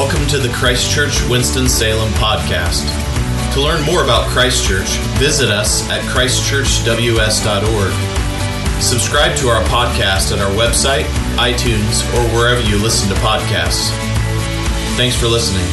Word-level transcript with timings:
Welcome 0.00 0.24
to 0.28 0.38
the 0.38 0.48
Christchurch 0.48 1.28
Winston-Salem 1.28 2.10
podcast. 2.14 2.88
To 3.52 3.60
learn 3.60 3.84
more 3.84 4.02
about 4.02 4.30
Christchurch, 4.30 4.88
visit 5.18 5.50
us 5.50 5.86
at 5.90 6.00
christchurchws.org. 6.04 8.82
Subscribe 8.82 9.36
to 9.36 9.48
our 9.48 9.62
podcast 9.64 10.32
at 10.32 10.38
our 10.38 10.50
website, 10.52 11.04
iTunes, 11.36 12.02
or 12.14 12.22
wherever 12.34 12.62
you 12.62 12.82
listen 12.82 13.10
to 13.10 13.14
podcasts. 13.16 13.90
Thanks 14.96 15.16
for 15.16 15.26
listening. 15.26 15.66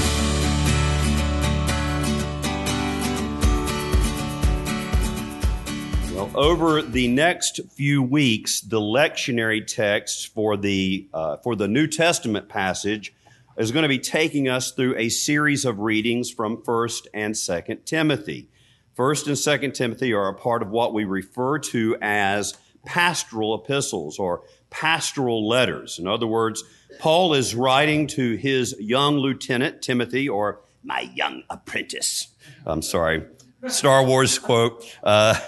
Well, 6.13 6.29
over 6.35 6.81
the 6.81 7.07
next 7.07 7.61
few 7.71 8.03
weeks, 8.03 8.59
the 8.59 8.81
lectionary 8.81 9.65
text 9.65 10.33
for 10.33 10.57
the 10.57 11.07
uh, 11.13 11.37
for 11.37 11.55
the 11.55 11.69
New 11.69 11.87
Testament 11.87 12.49
passage 12.49 13.13
is 13.57 13.71
going 13.71 13.83
to 13.83 13.89
be 13.89 13.99
taking 13.99 14.47
us 14.47 14.71
through 14.71 14.95
a 14.97 15.09
series 15.09 15.65
of 15.65 15.79
readings 15.79 16.29
from 16.29 16.57
1st 16.57 17.07
and 17.13 17.33
2nd 17.33 17.85
Timothy. 17.85 18.49
1st 18.97 19.27
and 19.27 19.35
2nd 19.35 19.73
Timothy 19.73 20.13
are 20.13 20.29
a 20.29 20.33
part 20.33 20.61
of 20.61 20.69
what 20.69 20.93
we 20.93 21.05
refer 21.05 21.59
to 21.59 21.97
as 22.01 22.55
pastoral 22.85 23.55
epistles 23.55 24.17
or 24.19 24.43
pastoral 24.69 25.47
letters. 25.47 25.99
In 25.99 26.07
other 26.07 26.27
words, 26.27 26.63
Paul 26.99 27.33
is 27.33 27.55
writing 27.55 28.07
to 28.07 28.35
his 28.35 28.75
young 28.79 29.17
lieutenant, 29.17 29.81
Timothy, 29.81 30.29
or 30.29 30.61
my 30.83 31.01
young 31.13 31.43
apprentice. 31.49 32.27
I'm 32.65 32.81
sorry, 32.81 33.25
Star 33.67 34.03
Wars 34.03 34.39
quote. 34.39 34.83
Uh, 35.03 35.39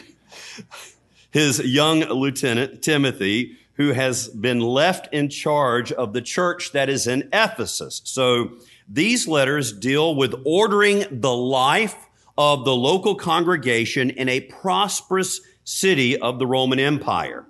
his 1.30 1.60
young 1.60 2.00
lieutenant, 2.00 2.82
Timothy, 2.82 3.56
who 3.74 3.92
has 3.92 4.28
been 4.28 4.60
left 4.60 5.12
in 5.12 5.28
charge 5.28 5.92
of 5.92 6.12
the 6.12 6.22
church 6.22 6.72
that 6.72 6.88
is 6.88 7.06
in 7.06 7.28
Ephesus. 7.32 8.00
So 8.04 8.52
these 8.88 9.26
letters 9.26 9.72
deal 9.72 10.14
with 10.14 10.34
ordering 10.44 11.04
the 11.10 11.34
life 11.34 11.96
of 12.36 12.64
the 12.64 12.74
local 12.74 13.14
congregation 13.14 14.10
in 14.10 14.28
a 14.28 14.40
prosperous 14.40 15.40
city 15.64 16.18
of 16.18 16.38
the 16.38 16.46
Roman 16.46 16.78
Empire. 16.78 17.46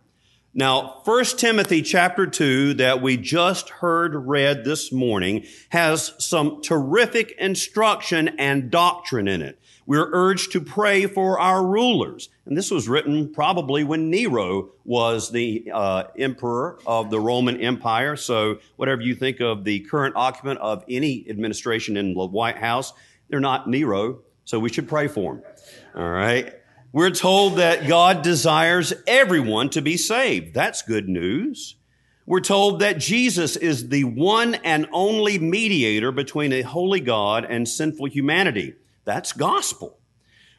Now, 0.57 1.01
1 1.05 1.25
Timothy 1.37 1.83
chapter 1.83 2.27
2 2.27 2.75
that 2.75 3.03
we 3.03 3.17
just 3.17 3.71
heard 3.71 4.15
read 4.15 4.65
this 4.65 4.93
morning 4.93 5.47
has 5.71 6.15
some 6.19 6.63
terrific 6.63 7.33
instruction 7.39 8.29
and 8.39 8.71
doctrine 8.71 9.27
in 9.27 9.43
it. 9.43 9.59
We're 9.87 10.09
urged 10.13 10.53
to 10.53 10.61
pray 10.61 11.07
for 11.07 11.39
our 11.39 11.65
rulers. 11.65 12.31
And 12.47 12.57
this 12.57 12.71
was 12.71 12.89
written 12.89 13.33
probably 13.33 13.85
when 13.85 14.11
Nero 14.11 14.71
was 14.85 15.31
the 15.31 15.71
uh, 15.73 16.05
emperor 16.19 16.79
of 16.87 17.11
the 17.11 17.21
Roman 17.21 17.61
Empire. 17.61 18.17
So, 18.17 18.59
whatever 18.77 19.03
you 19.03 19.15
think 19.15 19.41
of 19.41 19.65
the 19.65 19.81
current 19.81 20.15
occupant 20.17 20.61
of 20.61 20.85
any 20.89 21.27
administration 21.29 21.97
in 21.97 22.15
the 22.15 22.27
White 22.27 22.59
House, 22.59 22.93
they're 23.29 23.41
not 23.41 23.69
Nero. 23.69 24.21
So, 24.45 24.59
we 24.59 24.71
should 24.71 24.89
pray 24.89 25.09
for 25.09 25.35
them. 25.35 25.43
All 25.95 26.11
right. 26.11 26.55
We're 26.93 27.11
told 27.11 27.57
that 27.57 27.89
God 27.89 28.23
desires 28.23 28.93
everyone 29.07 29.69
to 29.71 29.83
be 29.83 29.97
saved. 29.97 30.55
That's 30.55 30.81
good 30.83 31.09
news. 31.09 31.77
We're 32.27 32.41
told 32.41 32.81
that 32.81 32.99
Jesus 32.99 33.57
is 33.57 33.89
the 33.89 34.05
one 34.05 34.55
and 34.55 34.87
only 34.93 35.39
mediator 35.39 36.11
between 36.11 36.53
a 36.53 36.63
holy 36.63 37.01
God 37.01 37.45
and 37.45 37.69
sinful 37.69 38.07
humanity. 38.07 38.75
That's 39.05 39.33
gospel. 39.33 39.99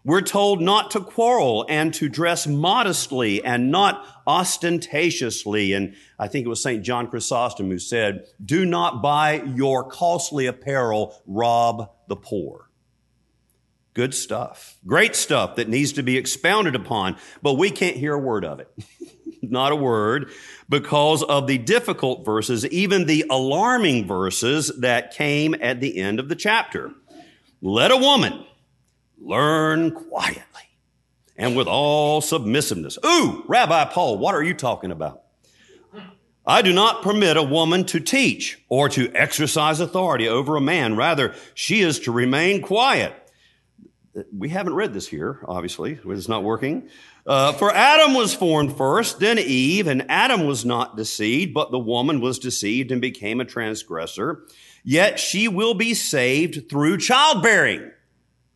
We're 0.03 0.21
told 0.21 0.61
not 0.61 0.91
to 0.91 0.99
quarrel 0.99 1.65
and 1.67 1.91
to 1.95 2.07
dress 2.07 2.45
modestly 2.45 3.43
and 3.43 3.71
not 3.71 4.05
ostentatiously. 4.27 5.73
And 5.73 5.95
I 6.19 6.27
think 6.27 6.45
it 6.45 6.49
was 6.49 6.61
St. 6.61 6.83
John 6.83 7.07
Chrysostom 7.07 7.69
who 7.69 7.79
said, 7.79 8.27
do 8.43 8.65
not 8.65 9.01
buy 9.01 9.41
your 9.41 9.89
costly 9.89 10.45
apparel, 10.45 11.19
rob 11.25 11.89
the 12.07 12.15
poor. 12.15 12.69
Good 13.95 14.13
stuff. 14.13 14.77
Great 14.85 15.15
stuff 15.15 15.55
that 15.55 15.69
needs 15.69 15.93
to 15.93 16.03
be 16.03 16.17
expounded 16.17 16.75
upon, 16.75 17.17
but 17.41 17.53
we 17.53 17.71
can't 17.71 17.95
hear 17.95 18.13
a 18.13 18.19
word 18.19 18.45
of 18.45 18.59
it. 18.59 18.69
not 19.41 19.71
a 19.71 19.75
word 19.75 20.29
because 20.69 21.23
of 21.23 21.47
the 21.47 21.57
difficult 21.57 22.25
verses, 22.25 22.65
even 22.67 23.05
the 23.05 23.25
alarming 23.29 24.05
verses 24.05 24.71
that 24.79 25.15
came 25.15 25.55
at 25.61 25.79
the 25.79 25.97
end 25.97 26.19
of 26.19 26.29
the 26.29 26.35
chapter. 26.35 26.91
Let 27.61 27.91
a 27.91 27.97
woman 27.97 28.45
learn 29.19 29.91
quietly 29.91 30.43
and 31.37 31.55
with 31.55 31.67
all 31.67 32.21
submissiveness. 32.21 32.97
Ooh, 33.05 33.43
Rabbi 33.47 33.85
Paul, 33.85 34.17
what 34.17 34.35
are 34.35 34.43
you 34.43 34.53
talking 34.53 34.91
about? 34.91 35.21
I 36.47 36.61
do 36.61 36.71
not 36.71 37.01
permit 37.01 37.37
a 37.37 37.43
woman 37.43 37.85
to 37.85 37.99
teach 37.99 38.59
or 38.69 38.87
to 38.89 39.11
exercise 39.15 39.79
authority 39.79 40.27
over 40.27 40.55
a 40.55 40.61
man. 40.61 40.95
Rather, 40.95 41.33
she 41.55 41.81
is 41.81 41.99
to 42.01 42.11
remain 42.11 42.61
quiet. 42.61 43.13
We 44.31 44.49
haven't 44.49 44.75
read 44.75 44.93
this 44.93 45.07
here, 45.07 45.39
obviously. 45.47 45.99
It's 46.05 46.29
not 46.29 46.43
working. 46.43 46.89
Uh, 47.25 47.53
for 47.53 47.73
Adam 47.73 48.13
was 48.13 48.35
formed 48.35 48.77
first, 48.77 49.19
then 49.19 49.39
Eve, 49.39 49.87
and 49.87 50.05
Adam 50.09 50.45
was 50.45 50.63
not 50.63 50.95
deceived, 50.95 51.53
but 51.55 51.71
the 51.71 51.79
woman 51.79 52.21
was 52.21 52.37
deceived 52.37 52.91
and 52.91 53.01
became 53.01 53.41
a 53.41 53.45
transgressor. 53.45 54.45
Yet 54.87 55.19
she 55.19 55.47
will 55.47 55.73
be 55.73 55.95
saved 55.95 56.69
through 56.69 56.99
childbearing. 56.99 57.91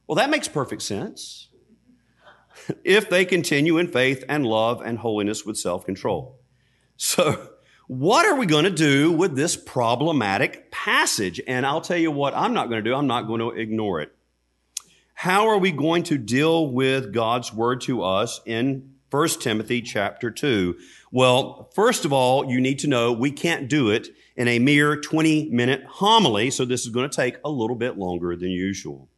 Well, 0.08 0.16
that 0.16 0.30
makes 0.30 0.48
perfect 0.48 0.84
sense. 0.84 1.50
if 2.84 3.10
they 3.10 3.26
continue 3.26 3.78
in 3.78 3.88
faith 3.88 4.24
and 4.30 4.46
love 4.46 4.82
and 4.82 5.00
holiness 5.00 5.46
with 5.46 5.58
self 5.58 5.86
control. 5.86 6.40
So, 6.98 7.50
what 7.88 8.28
are 8.28 8.36
we 8.36 8.46
going 8.46 8.66
to 8.66 8.70
do 8.70 9.12
with 9.12 9.36
this 9.36 9.56
problematic 9.56 10.70
passage? 10.70 11.42
And 11.48 11.66
I'll 11.66 11.82
tell 11.82 11.98
you 11.98 12.12
what 12.12 12.36
I'm 12.36 12.54
not 12.54 12.70
going 12.70 12.84
to 12.84 12.90
do. 12.90 12.96
I'm 12.96 13.08
not 13.08 13.26
going 13.26 13.40
to 13.40 13.50
ignore 13.50 14.00
it. 14.02 14.14
How 15.16 15.48
are 15.48 15.58
we 15.58 15.72
going 15.72 16.04
to 16.04 16.18
deal 16.18 16.68
with 16.68 17.12
God's 17.12 17.52
word 17.52 17.82
to 17.82 18.04
us 18.04 18.40
in 18.46 18.94
1 19.10 19.28
Timothy 19.42 19.82
chapter 19.82 20.30
2? 20.30 20.78
Well, 21.12 21.72
first 21.74 22.06
of 22.06 22.14
all, 22.14 22.46
you 22.50 22.62
need 22.62 22.80
to 22.80 22.88
know 22.88 23.12
we 23.12 23.32
can't 23.32 23.68
do 23.68 23.90
it 23.90 24.10
in 24.40 24.48
a 24.48 24.58
mere 24.58 24.96
20 24.96 25.50
minute 25.50 25.84
homily, 25.86 26.50
so 26.50 26.64
this 26.64 26.86
is 26.86 26.90
going 26.90 27.08
to 27.08 27.16
take 27.16 27.36
a 27.44 27.52
little 27.52 27.76
bit 27.76 27.98
longer 27.98 28.38
than 28.38 28.50
usual. 28.50 29.10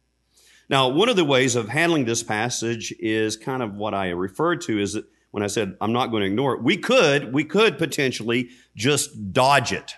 Now, 0.68 0.88
one 0.88 1.08
of 1.08 1.14
the 1.14 1.24
ways 1.24 1.54
of 1.54 1.68
handling 1.68 2.06
this 2.06 2.24
passage 2.24 2.92
is 2.98 3.36
kind 3.36 3.62
of 3.62 3.76
what 3.76 3.94
I 3.94 4.10
referred 4.10 4.62
to 4.62 4.80
is 4.80 4.94
that 4.94 5.04
when 5.30 5.44
I 5.44 5.46
said 5.46 5.76
I'm 5.80 5.92
not 5.92 6.08
going 6.08 6.22
to 6.22 6.26
ignore 6.26 6.54
it, 6.54 6.62
we 6.64 6.76
could, 6.76 7.32
we 7.32 7.44
could 7.44 7.78
potentially 7.78 8.50
just 8.74 9.32
dodge 9.32 9.72
it. 9.72 9.94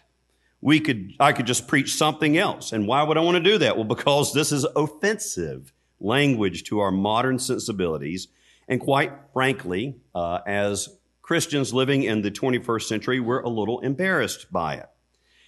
We 0.60 0.78
could, 0.78 1.12
I 1.18 1.32
could 1.32 1.46
just 1.46 1.68
preach 1.68 1.94
something 1.94 2.36
else. 2.36 2.72
And 2.72 2.86
why 2.86 3.02
would 3.02 3.16
I 3.16 3.22
want 3.22 3.42
to 3.42 3.42
do 3.42 3.56
that? 3.58 3.76
Well, 3.76 3.86
because 3.86 4.34
this 4.34 4.52
is 4.52 4.66
offensive 4.76 5.72
language 6.00 6.64
to 6.64 6.80
our 6.80 6.90
modern 6.90 7.38
sensibilities. 7.38 8.28
And 8.68 8.78
quite 8.78 9.12
frankly, 9.32 9.96
uh, 10.14 10.40
as 10.46 10.90
Christians 11.22 11.72
living 11.72 12.02
in 12.02 12.20
the 12.20 12.30
21st 12.30 12.82
century, 12.82 13.20
we're 13.20 13.40
a 13.40 13.48
little 13.48 13.80
embarrassed 13.80 14.52
by 14.52 14.74
it 14.74 14.86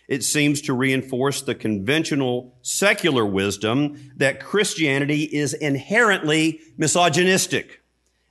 it 0.09 0.23
seems 0.23 0.61
to 0.63 0.73
reinforce 0.73 1.43
the 1.43 1.55
conventional 1.55 2.57
secular 2.63 3.27
wisdom 3.27 4.13
that 4.17 4.41
Christianity 4.41 5.23
is 5.23 5.53
inherently 5.53 6.61
misogynistic 6.77 7.83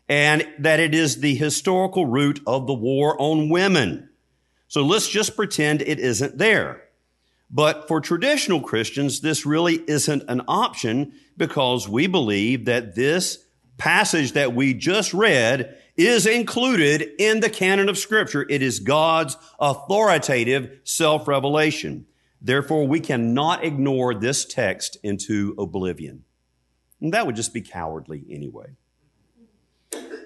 and 0.07 0.47
that 0.59 0.79
it 0.79 0.93
is 0.93 1.19
the 1.19 1.35
historical 1.35 2.05
root 2.05 2.39
of 2.45 2.67
the 2.67 2.73
war 2.73 3.19
on 3.19 3.49
women. 3.49 4.09
So 4.67 4.83
let's 4.83 5.09
just 5.09 5.35
pretend 5.35 5.81
it 5.81 5.99
isn't 5.99 6.37
there. 6.37 6.83
But 7.49 7.87
for 7.87 8.01
traditional 8.01 8.61
Christians, 8.61 9.21
this 9.21 9.45
really 9.45 9.75
isn't 9.87 10.23
an 10.27 10.41
option 10.47 11.13
because 11.37 11.87
we 11.87 12.07
believe 12.07 12.65
that 12.65 12.95
this 12.95 13.45
passage 13.77 14.33
that 14.33 14.55
we 14.55 14.73
just 14.73 15.13
read 15.13 15.77
is 15.97 16.25
included 16.25 17.09
in 17.17 17.39
the 17.39 17.49
canon 17.49 17.89
of 17.89 17.97
scripture. 17.97 18.45
It 18.49 18.61
is 18.61 18.79
God's 18.79 19.37
authoritative 19.59 20.79
self-revelation. 20.83 22.05
Therefore, 22.41 22.85
we 22.87 22.99
cannot 22.99 23.63
ignore 23.63 24.13
this 24.13 24.45
text 24.45 24.97
into 25.03 25.55
oblivion. 25.57 26.23
And 27.01 27.13
that 27.13 27.25
would 27.25 27.35
just 27.35 27.53
be 27.53 27.61
cowardly 27.61 28.23
anyway. 28.29 28.75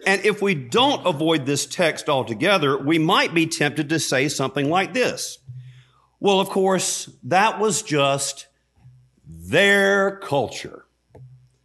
And 0.06 0.26
if 0.26 0.42
we 0.42 0.56
don't 0.56 1.06
avoid 1.06 1.46
this 1.46 1.66
text 1.66 2.10
altogether, 2.10 2.78
we 2.78 2.98
might 2.98 3.34
be 3.34 3.46
tempted 3.46 3.90
to 3.90 4.00
say 4.00 4.28
something 4.28 4.70
like 4.70 4.94
this. 4.94 5.38
Well, 6.20 6.40
of 6.40 6.50
course, 6.50 7.10
that 7.24 7.60
was 7.60 7.84
just 7.84 8.48
their 9.28 10.18
culture. 10.18 10.86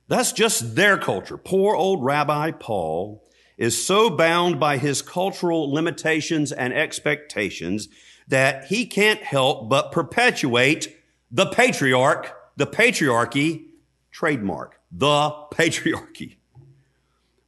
That's 0.08 0.32
just 0.32 0.76
their 0.76 0.98
culture. 0.98 1.38
Poor 1.38 1.74
old 1.74 2.04
Rabbi 2.04 2.50
Paul 2.52 3.23
is 3.56 3.84
so 3.84 4.10
bound 4.10 4.58
by 4.58 4.78
his 4.78 5.02
cultural 5.02 5.72
limitations 5.72 6.52
and 6.52 6.72
expectations 6.72 7.88
that 8.28 8.66
he 8.66 8.86
can't 8.86 9.22
help 9.22 9.68
but 9.68 9.92
perpetuate 9.92 10.96
the 11.30 11.46
patriarch, 11.46 12.34
the 12.56 12.66
patriarchy 12.66 13.66
trademark, 14.10 14.80
the 14.90 15.30
patriarchy. 15.52 16.36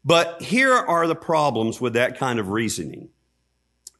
But 0.04 0.42
here 0.42 0.72
are 0.72 1.06
the 1.06 1.16
problems 1.16 1.80
with 1.80 1.94
that 1.94 2.18
kind 2.18 2.38
of 2.38 2.50
reasoning. 2.50 3.08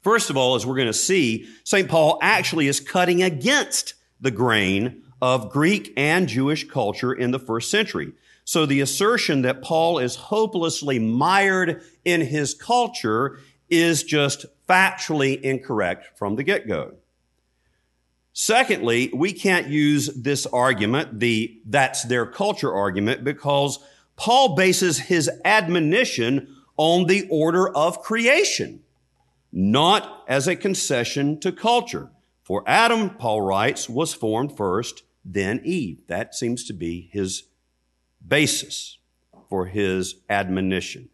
First 0.02 0.30
of 0.30 0.36
all, 0.36 0.54
as 0.54 0.64
we're 0.64 0.76
going 0.76 0.86
to 0.86 0.92
see, 0.92 1.48
St. 1.64 1.88
Paul 1.88 2.18
actually 2.22 2.68
is 2.68 2.78
cutting 2.78 3.24
against 3.24 3.94
the 4.20 4.30
grain 4.30 5.02
of 5.20 5.50
Greek 5.50 5.92
and 5.96 6.28
Jewish 6.28 6.68
culture 6.68 7.12
in 7.12 7.32
the 7.32 7.40
first 7.40 7.70
century. 7.70 8.12
So 8.46 8.64
the 8.64 8.80
assertion 8.80 9.42
that 9.42 9.60
Paul 9.60 9.98
is 9.98 10.14
hopelessly 10.14 11.00
mired 11.00 11.82
in 12.04 12.20
his 12.20 12.54
culture 12.54 13.40
is 13.68 14.04
just 14.04 14.46
factually 14.68 15.40
incorrect 15.40 16.16
from 16.16 16.36
the 16.36 16.44
get-go. 16.44 16.94
Secondly, 18.32 19.10
we 19.12 19.32
can't 19.32 19.66
use 19.66 20.06
this 20.14 20.46
argument, 20.46 21.18
the 21.18 21.60
that's 21.66 22.04
their 22.04 22.24
culture 22.24 22.72
argument, 22.72 23.24
because 23.24 23.80
Paul 24.14 24.54
bases 24.54 24.98
his 25.00 25.28
admonition 25.44 26.54
on 26.76 27.08
the 27.08 27.26
order 27.28 27.68
of 27.76 28.00
creation, 28.00 28.84
not 29.50 30.22
as 30.28 30.46
a 30.46 30.54
concession 30.54 31.40
to 31.40 31.50
culture. 31.50 32.10
For 32.44 32.62
Adam, 32.64 33.10
Paul 33.10 33.40
writes, 33.40 33.88
was 33.88 34.14
formed 34.14 34.56
first, 34.56 35.02
then 35.24 35.62
Eve. 35.64 35.98
That 36.06 36.32
seems 36.32 36.62
to 36.66 36.72
be 36.72 37.08
his 37.12 37.44
basis 38.26 38.98
for 39.48 39.66
his 39.66 40.16
admonition. 40.28 41.08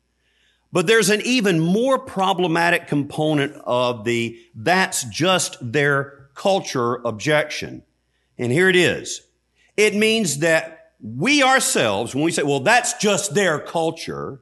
But 0.73 0.87
there's 0.87 1.11
an 1.11 1.21
even 1.23 1.61
more 1.61 1.99
problematic 1.99 2.87
component 2.87 3.55
of 3.65 4.05
the 4.05 4.39
that's 4.55 5.05
just 5.05 5.57
their 5.61 6.29
culture 6.35 6.95
objection. 7.05 7.83
And 8.39 8.51
here 8.51 8.69
it 8.69 8.77
is. 8.77 9.23
It 9.77 9.95
means 9.95 10.39
that 10.39 10.93
we 11.01 11.43
ourselves, 11.43 12.15
when 12.15 12.25
we 12.25 12.33
say, 12.33 12.43
well, 12.43 12.61
that's 12.61 12.95
just 12.95 13.35
their 13.35 13.59
culture, 13.59 14.41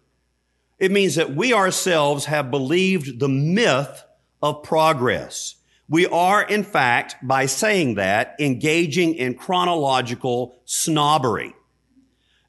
it 0.79 0.91
means 0.91 1.17
that 1.17 1.35
we 1.35 1.53
ourselves 1.53 2.27
have 2.27 2.51
believed 2.51 3.19
the 3.19 3.29
myth 3.29 4.05
of 4.43 4.63
progress. 4.63 5.57
We 5.89 6.07
are, 6.07 6.43
in 6.43 6.63
fact, 6.63 7.17
by 7.23 7.47
saying 7.47 7.97
that, 7.97 8.37
engaging 8.39 9.15
in 9.15 9.35
chronological 9.35 10.61
snobbery. 10.65 11.55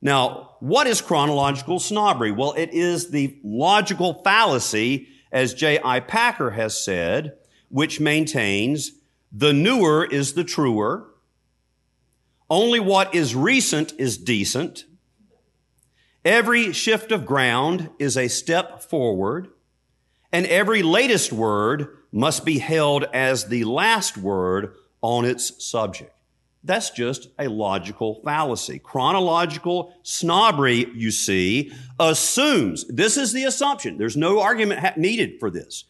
Now, 0.02 0.56
what 0.60 0.88
is 0.88 1.02
chronological 1.02 1.80
snobbery? 1.80 2.32
Well, 2.32 2.54
it 2.54 2.74
is 2.74 3.12
the 3.12 3.38
logical 3.44 4.22
fallacy, 4.24 5.08
as 5.32 5.54
J.I. 5.54 6.02
Packer 6.02 6.52
has 6.52 6.84
said, 6.84 7.38
which 7.70 8.00
maintains 8.00 8.92
the 9.32 9.54
newer 9.54 10.06
is 10.06 10.34
the 10.34 10.44
truer. 10.44 11.08
Only 12.50 12.80
what 12.80 13.16
is 13.16 13.34
recent 13.36 13.94
is 13.98 14.18
decent. 14.18 14.86
Every 16.26 16.74
shift 16.74 17.12
of 17.12 17.26
ground 17.26 17.90
is 17.98 18.18
a 18.18 18.28
step 18.28 18.84
forward, 18.84 19.48
and 20.32 20.46
every 20.46 20.84
latest 20.84 21.32
word 21.32 21.88
must 22.12 22.44
be 22.44 22.60
held 22.60 23.06
as 23.14 23.46
the 23.46 23.64
last 23.64 24.18
word 24.18 24.74
on 25.02 25.26
its 25.26 25.64
subject. 25.64 26.14
That's 26.64 26.92
just 26.92 27.30
a 27.40 27.48
logical 27.48 28.22
fallacy. 28.24 28.78
Chronological 28.80 29.96
snobbery, 30.04 30.88
you 30.94 31.10
see, 31.10 31.72
assumes, 32.00 32.86
this 32.88 33.18
is 33.18 33.34
the 33.34 33.46
assumption. 33.46 33.98
There's 33.98 34.18
no 34.18 34.42
argument 34.42 34.98
needed 34.98 35.40
for 35.40 35.50
this. 35.50 35.86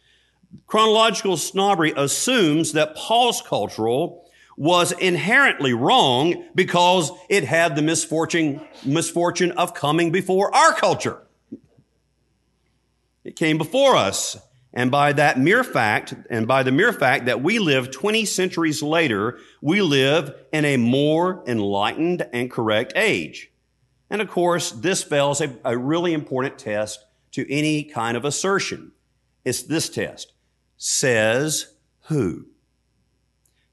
Chronological 0.68 1.38
snobbery 1.38 1.94
assumes 1.96 2.72
that 2.74 2.96
Paul's 2.96 3.42
cultural 3.42 4.30
was 4.58 4.92
inherently 4.94 5.74
wrong 5.74 6.46
because 6.56 7.12
it 7.30 7.44
had 7.44 7.76
the 7.76 7.82
misfortune, 7.82 8.62
misfortune 8.86 9.52
of 9.54 9.74
coming 9.74 10.12
before 10.12 10.54
our 10.54 10.74
culture. 10.74 11.22
It 13.24 13.36
came 13.36 13.58
before 13.58 13.96
us. 13.96 14.38
And 14.74 14.90
by 14.90 15.12
that 15.14 15.38
mere 15.38 15.64
fact, 15.64 16.14
and 16.30 16.48
by 16.48 16.64
the 16.64 16.72
mere 16.72 16.94
fact 16.94 17.26
that 17.26 17.44
we 17.44 17.60
live 17.60 17.92
20 17.92 18.24
centuries 18.26 18.82
later, 18.82 19.38
we 19.62 19.82
live 19.82 20.34
in 20.54 20.64
a 20.64 20.78
more 20.78 21.44
enlightened 21.46 22.26
and 22.32 22.50
correct 22.50 22.94
age. 22.96 23.52
And 24.10 24.22
of 24.22 24.30
course, 24.30 24.72
this 24.72 25.04
fails 25.04 25.42
a, 25.42 25.56
a 25.66 25.78
really 25.78 26.14
important 26.14 26.58
test 26.58 27.06
to 27.32 27.52
any 27.52 27.84
kind 27.84 28.16
of 28.16 28.24
assertion. 28.24 28.94
It's 29.44 29.64
this 29.64 29.90
test. 29.90 30.34
Says 30.78 31.74
who? 32.06 32.48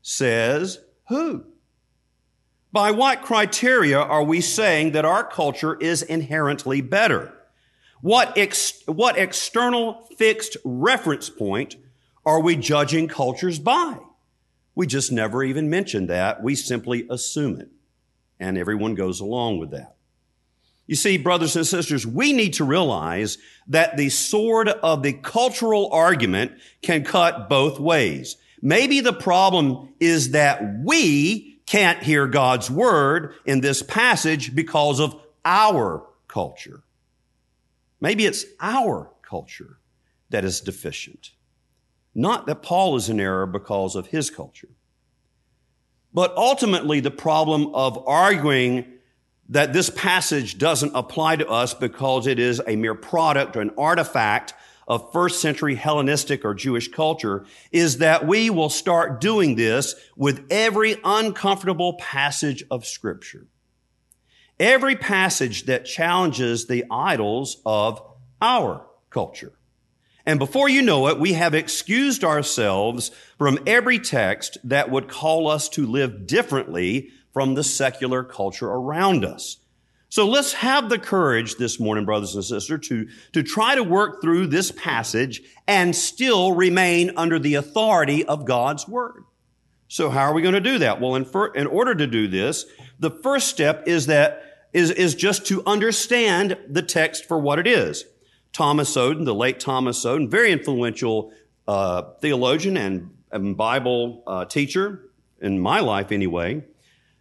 Says 0.03 0.81
who? 1.09 1.45
By 2.73 2.91
what 2.91 3.23
criteria 3.23 3.99
are 3.99 4.23
we 4.23 4.41
saying 4.41 4.93
that 4.93 5.05
our 5.05 5.25
culture 5.25 5.77
is 5.77 6.03
inherently 6.03 6.81
better? 6.81 7.38
What, 8.01 8.37
ex- 8.39 8.83
what 8.87 9.19
external 9.19 10.07
fixed 10.17 10.57
reference 10.65 11.29
point 11.29 11.77
are 12.25 12.41
we 12.41 12.57
judging 12.57 13.09
cultures 13.09 13.59
by? 13.59 13.99
We 14.75 14.87
just 14.87 15.11
never 15.11 15.43
even 15.43 15.71
mention 15.71 16.07
that. 16.07 16.43
We 16.43 16.55
simply 16.55 17.07
assume 17.11 17.61
it. 17.61 17.69
And 18.39 18.57
everyone 18.57 18.95
goes 18.95 19.21
along 19.21 19.59
with 19.59 19.71
that. 19.73 19.97
You 20.87 20.95
see, 20.95 21.19
brothers 21.19 21.57
and 21.57 21.67
sisters, 21.67 22.07
we 22.07 22.33
need 22.33 22.55
to 22.55 22.65
realize 22.65 23.37
that 23.67 23.97
the 23.97 24.09
sword 24.09 24.69
of 24.69 25.03
the 25.03 25.13
cultural 25.13 25.93
argument 25.93 26.53
can 26.81 27.05
cut 27.05 27.49
both 27.49 27.79
ways. 27.79 28.37
Maybe 28.63 29.01
the 29.01 29.13
problem 29.13 29.95
is 30.01 30.31
that 30.31 30.63
we 30.83 31.61
can't 31.67 32.03
hear 32.03 32.27
God's 32.27 32.71
word 32.71 33.35
in 33.45 33.61
this 33.61 33.83
passage 33.83 34.55
because 34.55 34.99
of 34.99 35.21
our 35.45 36.07
culture. 36.27 36.83
Maybe 38.01 38.27
it's 38.27 38.45
our 38.61 39.11
culture 39.23 39.79
that 40.31 40.45
is 40.45 40.61
deficient. 40.61 41.31
Not 42.15 42.47
that 42.47 42.63
Paul 42.63 42.97
is 42.97 43.09
in 43.09 43.21
error 43.21 43.47
because 43.47 43.97
of 43.97 44.09
his 44.09 44.31
culture. 44.31 44.69
But 46.13 46.37
ultimately, 46.37 47.01
the 47.01 47.11
problem 47.11 47.75
of 47.75 48.07
arguing 48.07 48.87
that 49.51 49.73
this 49.73 49.91
passage 49.91 50.59
doesn't 50.59 50.93
apply 50.95 51.37
to 51.37 51.49
us 51.49 51.75
because 51.75 52.27
it 52.27 52.39
is 52.39 52.61
a 52.67 52.77
mere 52.77 52.95
product 52.95 53.57
or 53.57 53.61
an 53.61 53.71
artifact 53.79 54.55
of 54.87 55.13
first 55.13 55.41
century 55.41 55.75
Hellenistic 55.75 56.45
or 56.45 56.55
Jewish 56.55 56.89
culture 56.89 57.45
is 57.71 57.99
that 57.99 58.27
we 58.27 58.49
will 58.49 58.71
start 58.71 59.21
doing 59.21 59.55
this 59.55 59.95
with 60.17 60.47
every 60.51 60.97
uncomfortable 61.05 61.95
passage 61.99 62.65
of 62.71 62.87
scripture. 62.87 63.47
Every 64.61 64.97
passage 64.97 65.65
that 65.65 65.85
challenges 65.85 66.67
the 66.67 66.85
idols 66.91 67.59
of 67.65 68.03
our 68.41 68.87
culture. 69.11 69.53
And 70.27 70.39
before 70.39 70.69
you 70.69 70.83
know 70.83 71.09
it, 71.09 71.19
we 71.19 71.33
have 71.35 71.55
excused 71.55 72.23
ourselves 72.23 73.11
from 73.39 73.59
every 73.67 73.99
text 73.99 74.59
that 74.65 74.91
would 74.91 75.09
call 75.09 75.49
us 75.49 75.69
to 75.71 75.87
live 75.87 76.27
differently 76.27 77.11
from 77.33 77.55
the 77.55 77.65
secular 77.65 78.25
culture 78.25 78.69
around 78.69 79.25
us. 79.25 79.59
So 80.11 80.27
let's 80.27 80.55
have 80.55 80.89
the 80.89 80.99
courage 80.99 81.57
this 81.57 81.79
morning, 81.79 82.05
brothers 82.05 82.35
and 82.35 82.45
sisters, 82.45 82.89
to, 82.89 83.09
to 83.33 83.43
try 83.43 83.75
to 83.75 83.83
work 83.83 84.21
through 84.21 84.47
this 84.47 84.73
passage 84.73 85.43
and 85.67 85.95
still 85.95 86.53
remain 86.53 87.13
under 87.17 87.39
the 87.39 87.55
authority 87.55 88.25
of 88.25 88.47
God's 88.47 88.89
word. 88.89 89.25
So 89.89 90.11
how 90.11 90.23
are 90.23 90.35
we 90.35 90.43
going 90.43 90.55
to 90.55 90.61
do 90.61 90.79
that? 90.81 91.01
Well, 91.01 91.15
in, 91.15 91.25
for, 91.25 91.55
in 91.55 91.67
order 91.67 91.95
to 91.95 92.07
do 92.07 92.29
this, 92.29 92.67
the 92.99 93.11
first 93.11 93.49
step 93.49 93.87
is 93.87 94.07
that 94.07 94.48
is, 94.73 94.91
is 94.91 95.15
just 95.15 95.47
to 95.47 95.63
understand 95.67 96.57
the 96.69 96.83
text 96.83 97.25
for 97.25 97.39
what 97.39 97.59
it 97.59 97.67
is. 97.67 98.05
Thomas 98.53 98.97
Oden, 98.97 99.25
the 99.25 99.35
late 99.35 99.61
Thomas 99.61 100.05
Oden, 100.05 100.31
very 100.31 100.53
influential 100.53 101.33
uh, 101.67 102.03
theologian 102.21 102.77
and, 102.77 103.11
and 103.31 103.57
Bible 103.57 104.23
uh, 104.27 104.45
teacher 104.45 105.11
in 105.41 105.61
my 105.61 105.81
life 105.81 106.13
anyway, 106.13 106.65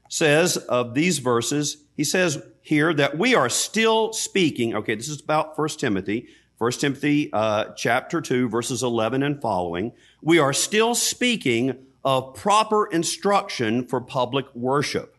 says 0.10 0.58
of 0.58 0.94
these 0.94 1.20
verses, 1.20 1.84
he 1.96 2.04
says 2.04 2.42
here 2.62 2.94
that 2.94 3.18
we 3.18 3.36
are 3.36 3.50
still 3.50 4.13
speaking. 4.13 4.75
Okay, 4.75 4.96
this 4.96 5.10
is 5.10 5.22
about 5.22 5.58
1 5.58 5.70
Timothy, 5.70 6.27
1 6.58 6.72
Timothy 6.74 7.30
uh, 7.34 7.66
chapter 7.75 8.22
2, 8.22 8.50
verses 8.50 8.84
11 8.84 9.22
and 9.22 9.42
following. 9.42 9.92
We 10.22 10.39
are 10.39 10.54
still 10.54 10.96
speaking 10.96 11.77
of 12.04 12.36
proper 12.36 12.88
instruction 12.88 13.86
for 13.86 14.00
public 14.00 14.46
worship. 14.56 15.16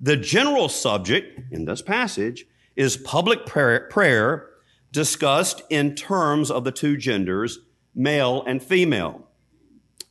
The 0.00 0.16
general 0.16 0.68
subject 0.68 1.52
in 1.52 1.64
this 1.64 1.82
passage 1.82 2.46
is 2.74 2.96
public 2.96 3.46
prayer, 3.46 4.50
discussed 4.92 5.62
in 5.70 5.94
terms 5.94 6.50
of 6.50 6.64
the 6.64 6.72
two 6.72 6.96
genders, 6.96 7.58
male 7.94 8.42
and 8.46 8.62
female. 8.62 9.26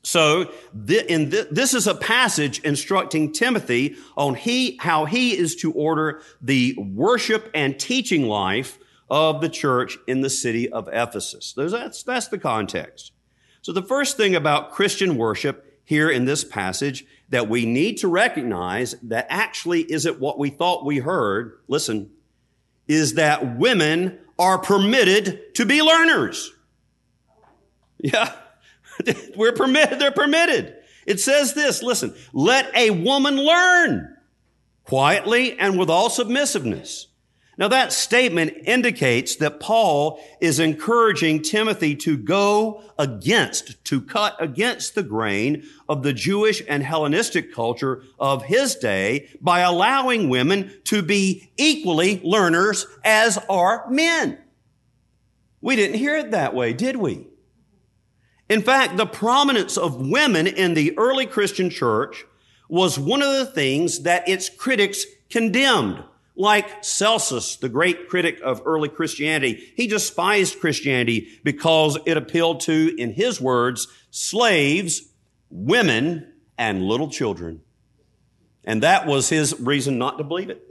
So 0.02 0.52
th- 0.88 1.48
this 1.50 1.74
is 1.74 1.88
a 1.88 1.96
passage 1.96 2.60
instructing 2.60 3.32
Timothy 3.32 3.96
on 4.16 4.36
he, 4.36 4.78
how 4.80 5.06
he 5.06 5.36
is 5.36 5.56
to 5.58 5.72
order 5.72 6.22
the 6.42 6.76
worship 6.78 7.50
and 7.56 7.80
teaching 7.80 8.28
life 8.28 8.78
of 9.10 9.42
the 9.42 9.50
church 9.50 9.98
in 10.08 10.22
the 10.22 10.30
city 10.30 10.70
of 10.70 10.88
Ephesus. 10.92 11.54
That's, 11.58 12.04
that's 12.04 12.28
the 12.28 12.38
context. 12.38 13.14
So 13.62 13.72
the 13.72 13.82
first 13.82 14.16
thing 14.16 14.36
about 14.36 14.72
Christian 14.72 15.18
worship 15.18 15.80
here 15.84 16.10
in 16.10 16.26
this 16.26 16.44
passage 16.44 17.06
that 17.36 17.50
we 17.50 17.66
need 17.66 17.98
to 17.98 18.08
recognize 18.08 18.96
that 19.04 19.28
actually 19.30 19.82
isn't 19.92 20.22
what 20.22 20.40
we 20.40 20.50
thought 20.50 20.86
we 20.86 21.00
heard. 21.00 21.60
Listen, 21.68 22.10
is 22.88 23.16
that 23.16 23.58
women 23.58 24.18
are 24.40 24.58
permitted 24.58 25.54
to 25.56 25.66
be 25.66 25.82
learners. 25.82 26.52
Yeah. 27.98 28.34
We're 29.36 29.54
permitted, 29.54 30.00
they're 30.00 30.12
permitted. 30.12 30.76
It 31.08 31.20
says 31.20 31.54
this, 31.54 31.82
listen, 31.82 32.14
let 32.34 32.70
a 32.76 32.92
woman 32.92 33.36
learn 33.36 34.16
quietly 34.84 35.58
and 35.58 35.80
with 35.80 35.90
all 35.90 36.10
submissiveness. 36.10 37.08
Now 37.58 37.70
that 37.70 37.94
statement 37.94 38.54
indicates 38.66 39.38
that 39.38 39.62
Paul 39.62 40.20
is 40.42 40.60
encouraging 40.60 41.42
Timothy 41.42 41.96
to 41.98 42.18
go 42.18 42.84
against, 43.00 43.84
to 43.86 44.02
cut 44.02 44.36
against 44.40 44.94
the 44.94 45.04
grain 45.04 45.64
of 45.88 46.04
the 46.04 46.12
Jewish 46.12 46.62
and 46.68 46.84
Hellenistic 46.84 47.54
culture 47.54 48.04
of 48.20 48.44
his 48.44 48.76
day 48.76 49.30
by 49.40 49.62
allowing 49.62 50.28
women 50.28 50.74
to 50.86 51.02
be 51.02 51.52
equally 51.58 52.22
learners 52.24 52.88
as 53.06 53.38
are 53.50 53.90
men. 53.90 54.38
We 55.62 55.78
didn't 55.78 55.98
hear 55.98 56.18
it 56.18 56.32
that 56.32 56.54
way, 56.54 56.74
did 56.74 56.98
we? 56.98 57.28
In 58.50 58.62
fact, 58.62 58.98
the 58.98 59.08
prominence 59.08 59.78
of 59.78 60.08
women 60.08 60.46
in 60.46 60.74
the 60.74 60.96
early 60.98 61.26
Christian 61.26 61.70
church 61.70 62.26
was 62.70 63.00
one 63.00 63.22
of 63.22 63.34
the 63.34 63.46
things 63.46 64.02
that 64.02 64.28
its 64.28 64.50
critics 64.50 65.06
condemned. 65.30 66.04
Like 66.36 66.84
Celsus, 66.84 67.56
the 67.56 67.70
great 67.70 68.10
critic 68.10 68.40
of 68.44 68.62
early 68.66 68.90
Christianity, 68.90 69.72
he 69.76 69.88
despised 69.88 70.60
Christianity 70.60 71.40
because 71.44 71.98
it 72.06 72.18
appealed 72.18 72.60
to, 72.62 72.94
in 72.98 73.14
his 73.14 73.40
words, 73.40 73.88
slaves, 74.12 75.02
women, 75.50 76.34
and 76.58 76.84
little 76.84 77.10
children. 77.10 77.62
And 78.66 78.84
that 78.84 79.06
was 79.06 79.30
his 79.30 79.58
reason 79.60 79.98
not 79.98 80.18
to 80.18 80.24
believe 80.24 80.50
it. 80.50 80.62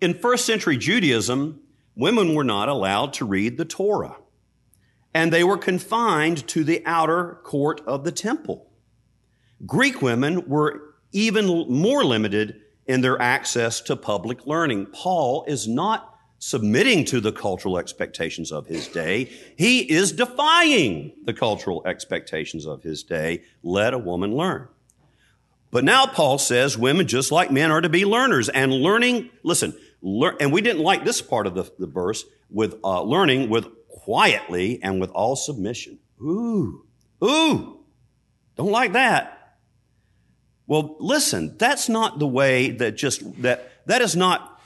In 0.00 0.14
first 0.14 0.44
century 0.44 0.76
Judaism, 0.76 1.60
women 1.96 2.34
were 2.34 2.44
not 2.44 2.68
allowed 2.68 3.12
to 3.14 3.24
read 3.24 3.56
the 3.56 3.64
Torah, 3.64 4.16
and 5.12 5.32
they 5.32 5.44
were 5.44 5.58
confined 5.58 6.46
to 6.48 6.64
the 6.64 6.82
outer 6.86 7.40
court 7.42 7.80
of 7.86 8.04
the 8.04 8.12
temple. 8.12 8.70
Greek 9.64 10.02
women 10.02 10.46
were 10.48 10.93
even 11.14 11.46
more 11.70 12.04
limited 12.04 12.60
in 12.86 13.00
their 13.00 13.20
access 13.20 13.80
to 13.82 13.96
public 13.96 14.46
learning. 14.46 14.86
Paul 14.92 15.44
is 15.48 15.66
not 15.66 16.10
submitting 16.38 17.06
to 17.06 17.20
the 17.20 17.32
cultural 17.32 17.78
expectations 17.78 18.52
of 18.52 18.66
his 18.66 18.88
day. 18.88 19.30
He 19.56 19.80
is 19.80 20.12
defying 20.12 21.12
the 21.24 21.32
cultural 21.32 21.82
expectations 21.86 22.66
of 22.66 22.82
his 22.82 23.02
day. 23.02 23.42
Let 23.62 23.94
a 23.94 23.98
woman 23.98 24.34
learn. 24.34 24.68
But 25.70 25.84
now 25.84 26.06
Paul 26.06 26.38
says 26.38 26.76
women, 26.76 27.06
just 27.06 27.32
like 27.32 27.50
men, 27.50 27.70
are 27.70 27.80
to 27.80 27.88
be 27.88 28.04
learners. 28.04 28.50
And 28.50 28.72
learning, 28.72 29.30
listen, 29.42 29.74
learn, 30.02 30.36
and 30.38 30.52
we 30.52 30.60
didn't 30.60 30.82
like 30.82 31.04
this 31.04 31.22
part 31.22 31.46
of 31.46 31.54
the, 31.54 31.72
the 31.78 31.86
verse 31.86 32.24
with 32.50 32.76
uh, 32.84 33.02
learning 33.02 33.48
with 33.48 33.66
quietly 33.88 34.80
and 34.82 35.00
with 35.00 35.10
all 35.10 35.36
submission. 35.36 35.98
Ooh, 36.20 36.84
ooh, 37.24 37.80
don't 38.56 38.70
like 38.70 38.92
that. 38.92 39.43
Well, 40.66 40.96
listen, 40.98 41.56
that's 41.58 41.88
not 41.88 42.18
the 42.18 42.26
way 42.26 42.70
that 42.70 42.96
just, 42.96 43.42
that, 43.42 43.70
that 43.86 44.00
is 44.00 44.16
not, 44.16 44.60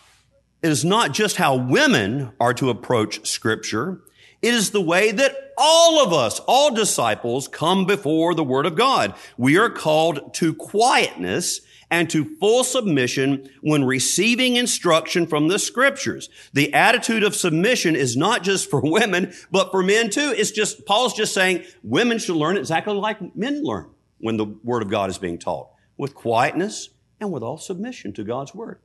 it 0.63 0.71
is 0.71 0.85
not 0.85 1.13
just 1.13 1.37
how 1.37 1.57
women 1.57 2.33
are 2.39 2.55
to 2.55 2.71
approach 2.71 3.27
scripture. 3.27 4.01
It 4.41 4.55
is 4.55 4.71
the 4.71 4.81
way 4.81 5.11
that 5.11 5.53
all 5.57 6.05
of 6.05 6.13
us, 6.13 6.41
all 6.47 6.73
disciples 6.73 7.49
come 7.49 7.85
before 7.85 8.35
the 8.35 8.45
word 8.45 8.67
of 8.67 8.77
God. 8.77 9.15
We 9.37 9.59
are 9.59 9.71
called 9.71 10.35
to 10.35 10.55
quietness 10.55 11.63
and 11.91 12.09
to 12.11 12.37
full 12.37 12.63
submission 12.63 13.51
when 13.61 13.83
receiving 13.83 14.55
instruction 14.55 15.27
from 15.27 15.49
the 15.49 15.59
scriptures. 15.59 16.29
The 16.53 16.73
attitude 16.75 17.25
of 17.25 17.35
submission 17.35 17.97
is 17.97 18.17
not 18.17 18.45
just 18.45 18.71
for 18.71 18.81
women, 18.85 19.33
but 19.51 19.73
for 19.73 19.83
men 19.83 20.11
too. 20.11 20.33
It's 20.37 20.53
just, 20.53 20.87
Paul's 20.87 21.15
just 21.15 21.35
saying 21.35 21.65
women 21.83 22.19
should 22.19 22.37
learn 22.37 22.57
exactly 22.57 22.95
like 22.95 23.35
men 23.35 23.65
learn 23.65 23.91
when 24.19 24.37
the 24.37 24.45
word 24.45 24.83
of 24.83 24.91
God 24.91 25.11
is 25.11 25.19
being 25.19 25.39
taught 25.39 25.71
with 25.99 26.15
quietness 26.15 26.89
and 27.21 27.31
with 27.31 27.43
all 27.43 27.59
submission 27.59 28.15
to 28.15 28.25
God's 28.25 28.55
word. 28.55 28.79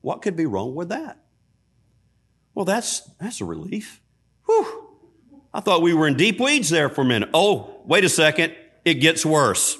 What 0.00 0.22
could 0.22 0.34
be 0.34 0.46
wrong 0.46 0.74
with 0.74 0.88
that? 0.88 1.18
Well, 2.54 2.64
that's, 2.64 3.00
that's 3.20 3.40
a 3.40 3.44
relief. 3.44 4.00
Whew. 4.46 4.88
I 5.52 5.60
thought 5.60 5.82
we 5.82 5.94
were 5.94 6.08
in 6.08 6.16
deep 6.16 6.40
weeds 6.40 6.70
there 6.70 6.88
for 6.88 7.02
a 7.02 7.04
minute. 7.04 7.30
Oh, 7.32 7.80
wait 7.84 8.04
a 8.04 8.08
second. 8.08 8.56
It 8.84 8.94
gets 8.94 9.24
worse. 9.24 9.78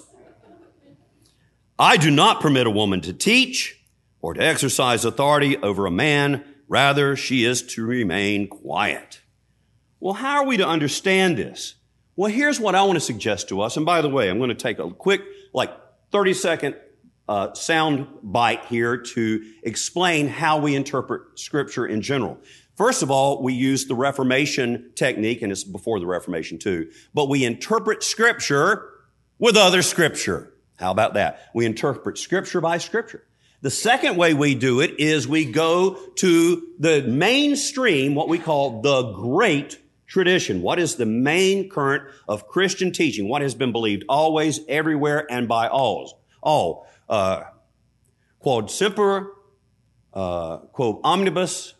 I 1.78 1.96
do 1.96 2.10
not 2.10 2.40
permit 2.40 2.66
a 2.66 2.70
woman 2.70 3.00
to 3.02 3.12
teach 3.12 3.80
or 4.20 4.34
to 4.34 4.40
exercise 4.40 5.04
authority 5.04 5.56
over 5.56 5.86
a 5.86 5.90
man. 5.90 6.44
Rather, 6.68 7.16
she 7.16 7.44
is 7.44 7.62
to 7.74 7.84
remain 7.84 8.46
quiet. 8.48 9.20
Well, 10.00 10.14
how 10.14 10.36
are 10.36 10.46
we 10.46 10.56
to 10.58 10.66
understand 10.66 11.36
this? 11.36 11.74
Well, 12.16 12.30
here's 12.30 12.60
what 12.60 12.74
I 12.74 12.82
want 12.82 12.96
to 12.96 13.00
suggest 13.00 13.48
to 13.48 13.60
us. 13.60 13.76
And 13.76 13.84
by 13.84 14.00
the 14.00 14.08
way, 14.08 14.30
I'm 14.30 14.38
going 14.38 14.50
to 14.50 14.54
take 14.54 14.78
a 14.78 14.88
quick, 14.90 15.22
like 15.52 15.70
30 16.14 16.32
second 16.34 16.76
uh, 17.28 17.52
sound 17.54 18.06
bite 18.22 18.64
here 18.66 18.98
to 18.98 19.44
explain 19.64 20.28
how 20.28 20.58
we 20.58 20.76
interpret 20.76 21.40
scripture 21.40 21.84
in 21.84 22.02
general. 22.02 22.38
First 22.76 23.02
of 23.02 23.10
all, 23.10 23.42
we 23.42 23.52
use 23.52 23.86
the 23.86 23.96
Reformation 23.96 24.92
technique, 24.94 25.42
and 25.42 25.50
it's 25.50 25.64
before 25.64 25.98
the 25.98 26.06
Reformation 26.06 26.60
too, 26.60 26.88
but 27.14 27.28
we 27.28 27.44
interpret 27.44 28.04
scripture 28.04 28.88
with 29.40 29.56
other 29.56 29.82
scripture. 29.82 30.54
How 30.76 30.92
about 30.92 31.14
that? 31.14 31.50
We 31.52 31.66
interpret 31.66 32.16
scripture 32.16 32.60
by 32.60 32.78
scripture. 32.78 33.24
The 33.62 33.70
second 33.70 34.16
way 34.16 34.34
we 34.34 34.54
do 34.54 34.78
it 34.82 35.00
is 35.00 35.26
we 35.26 35.44
go 35.44 35.98
to 36.18 36.62
the 36.78 37.02
mainstream, 37.02 38.14
what 38.14 38.28
we 38.28 38.38
call 38.38 38.82
the 38.82 39.10
great 39.14 39.80
tradition. 40.14 40.62
What 40.62 40.78
is 40.78 40.94
the 40.94 41.06
main 41.06 41.68
current 41.68 42.04
of 42.28 42.46
Christian 42.46 42.92
teaching? 42.92 43.28
What 43.28 43.42
has 43.42 43.54
been 43.54 43.72
believed 43.72 44.04
always, 44.08 44.60
everywhere, 44.68 45.26
and 45.28 45.48
by 45.48 45.66
all? 45.66 46.22
All. 46.40 46.86
Uh, 47.08 47.42
quod 48.38 48.70
semper, 48.70 49.32
uh, 50.14 50.58
quod 50.72 51.00
omnibus, 51.02 51.74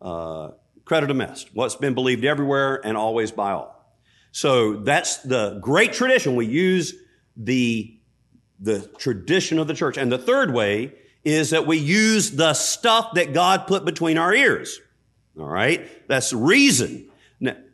uh, 0.00 0.52
creditum 0.86 1.20
est. 1.20 1.50
What's 1.52 1.76
been 1.76 1.92
believed 1.92 2.24
everywhere 2.24 2.80
and 2.84 2.96
always 2.96 3.30
by 3.30 3.52
all. 3.52 3.94
So 4.32 4.76
that's 4.76 5.18
the 5.18 5.58
great 5.60 5.92
tradition. 5.92 6.36
We 6.36 6.46
use 6.46 6.94
the, 7.36 7.98
the 8.58 8.80
tradition 8.98 9.58
of 9.58 9.68
the 9.68 9.74
church. 9.74 9.98
And 9.98 10.10
the 10.10 10.18
third 10.18 10.54
way 10.54 10.94
is 11.22 11.50
that 11.50 11.66
we 11.66 11.76
use 11.76 12.30
the 12.30 12.54
stuff 12.54 13.12
that 13.14 13.34
God 13.34 13.66
put 13.66 13.84
between 13.84 14.16
our 14.16 14.32
ears. 14.32 14.80
All 15.38 15.46
right? 15.46 15.86
That's 16.08 16.32
reason. 16.32 17.07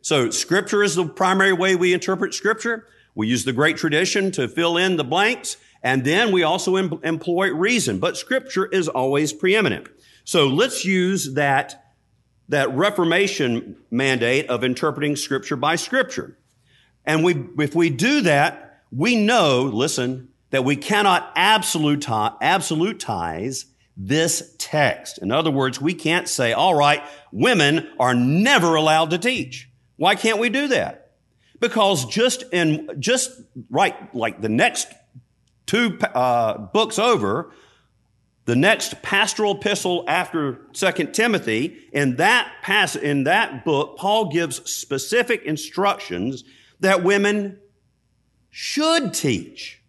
So 0.05 0.29
scripture 0.29 0.83
is 0.83 0.93
the 0.93 1.07
primary 1.07 1.51
way 1.51 1.75
we 1.75 1.91
interpret 1.91 2.35
scripture. 2.35 2.85
We 3.15 3.27
use 3.27 3.43
the 3.43 3.53
great 3.53 3.75
tradition 3.75 4.29
to 4.33 4.47
fill 4.47 4.77
in 4.77 4.97
the 4.97 5.03
blanks. 5.03 5.57
And 5.81 6.05
then 6.05 6.31
we 6.31 6.43
also 6.43 6.75
em- 6.75 6.99
employ 7.01 7.49
reason, 7.49 7.97
but 7.97 8.15
scripture 8.15 8.67
is 8.67 8.87
always 8.87 9.33
preeminent. 9.33 9.87
So 10.23 10.45
let's 10.45 10.85
use 10.85 11.33
that, 11.33 11.95
that 12.49 12.71
Reformation 12.75 13.77
mandate 13.89 14.47
of 14.47 14.63
interpreting 14.63 15.15
scripture 15.15 15.55
by 15.55 15.75
scripture. 15.75 16.37
And 17.03 17.23
we, 17.23 17.43
if 17.57 17.73
we 17.73 17.89
do 17.89 18.21
that, 18.21 18.83
we 18.91 19.15
know, 19.15 19.63
listen, 19.63 20.29
that 20.51 20.63
we 20.63 20.75
cannot 20.75 21.35
absolutize, 21.35 22.39
absolutize 22.43 23.65
this 23.97 24.53
text. 24.59 25.17
In 25.17 25.31
other 25.31 25.49
words, 25.49 25.81
we 25.81 25.95
can't 25.95 26.29
say, 26.29 26.53
all 26.53 26.75
right, 26.75 27.01
women 27.31 27.89
are 27.99 28.13
never 28.13 28.75
allowed 28.75 29.09
to 29.09 29.17
teach. 29.17 29.67
Why 29.97 30.15
can't 30.15 30.39
we 30.39 30.49
do 30.49 30.67
that? 30.69 31.11
Because 31.59 32.05
just 32.05 32.43
in, 32.51 32.89
just 32.99 33.31
right, 33.69 34.13
like 34.13 34.41
the 34.41 34.49
next 34.49 34.87
two 35.65 35.97
uh, 36.13 36.57
books 36.57 36.99
over, 36.99 37.51
the 38.45 38.55
next 38.55 39.01
pastoral 39.01 39.55
epistle 39.55 40.03
after 40.07 40.61
Second 40.73 41.13
Timothy, 41.13 41.77
in 41.91 42.17
that 42.17 42.51
pass, 42.61 42.95
in 42.95 43.23
that 43.23 43.65
book, 43.65 43.97
Paul 43.97 44.31
gives 44.31 44.69
specific 44.69 45.43
instructions 45.43 46.43
that 46.81 47.03
women 47.03 47.59
should 48.51 49.13
teach. 49.13 49.81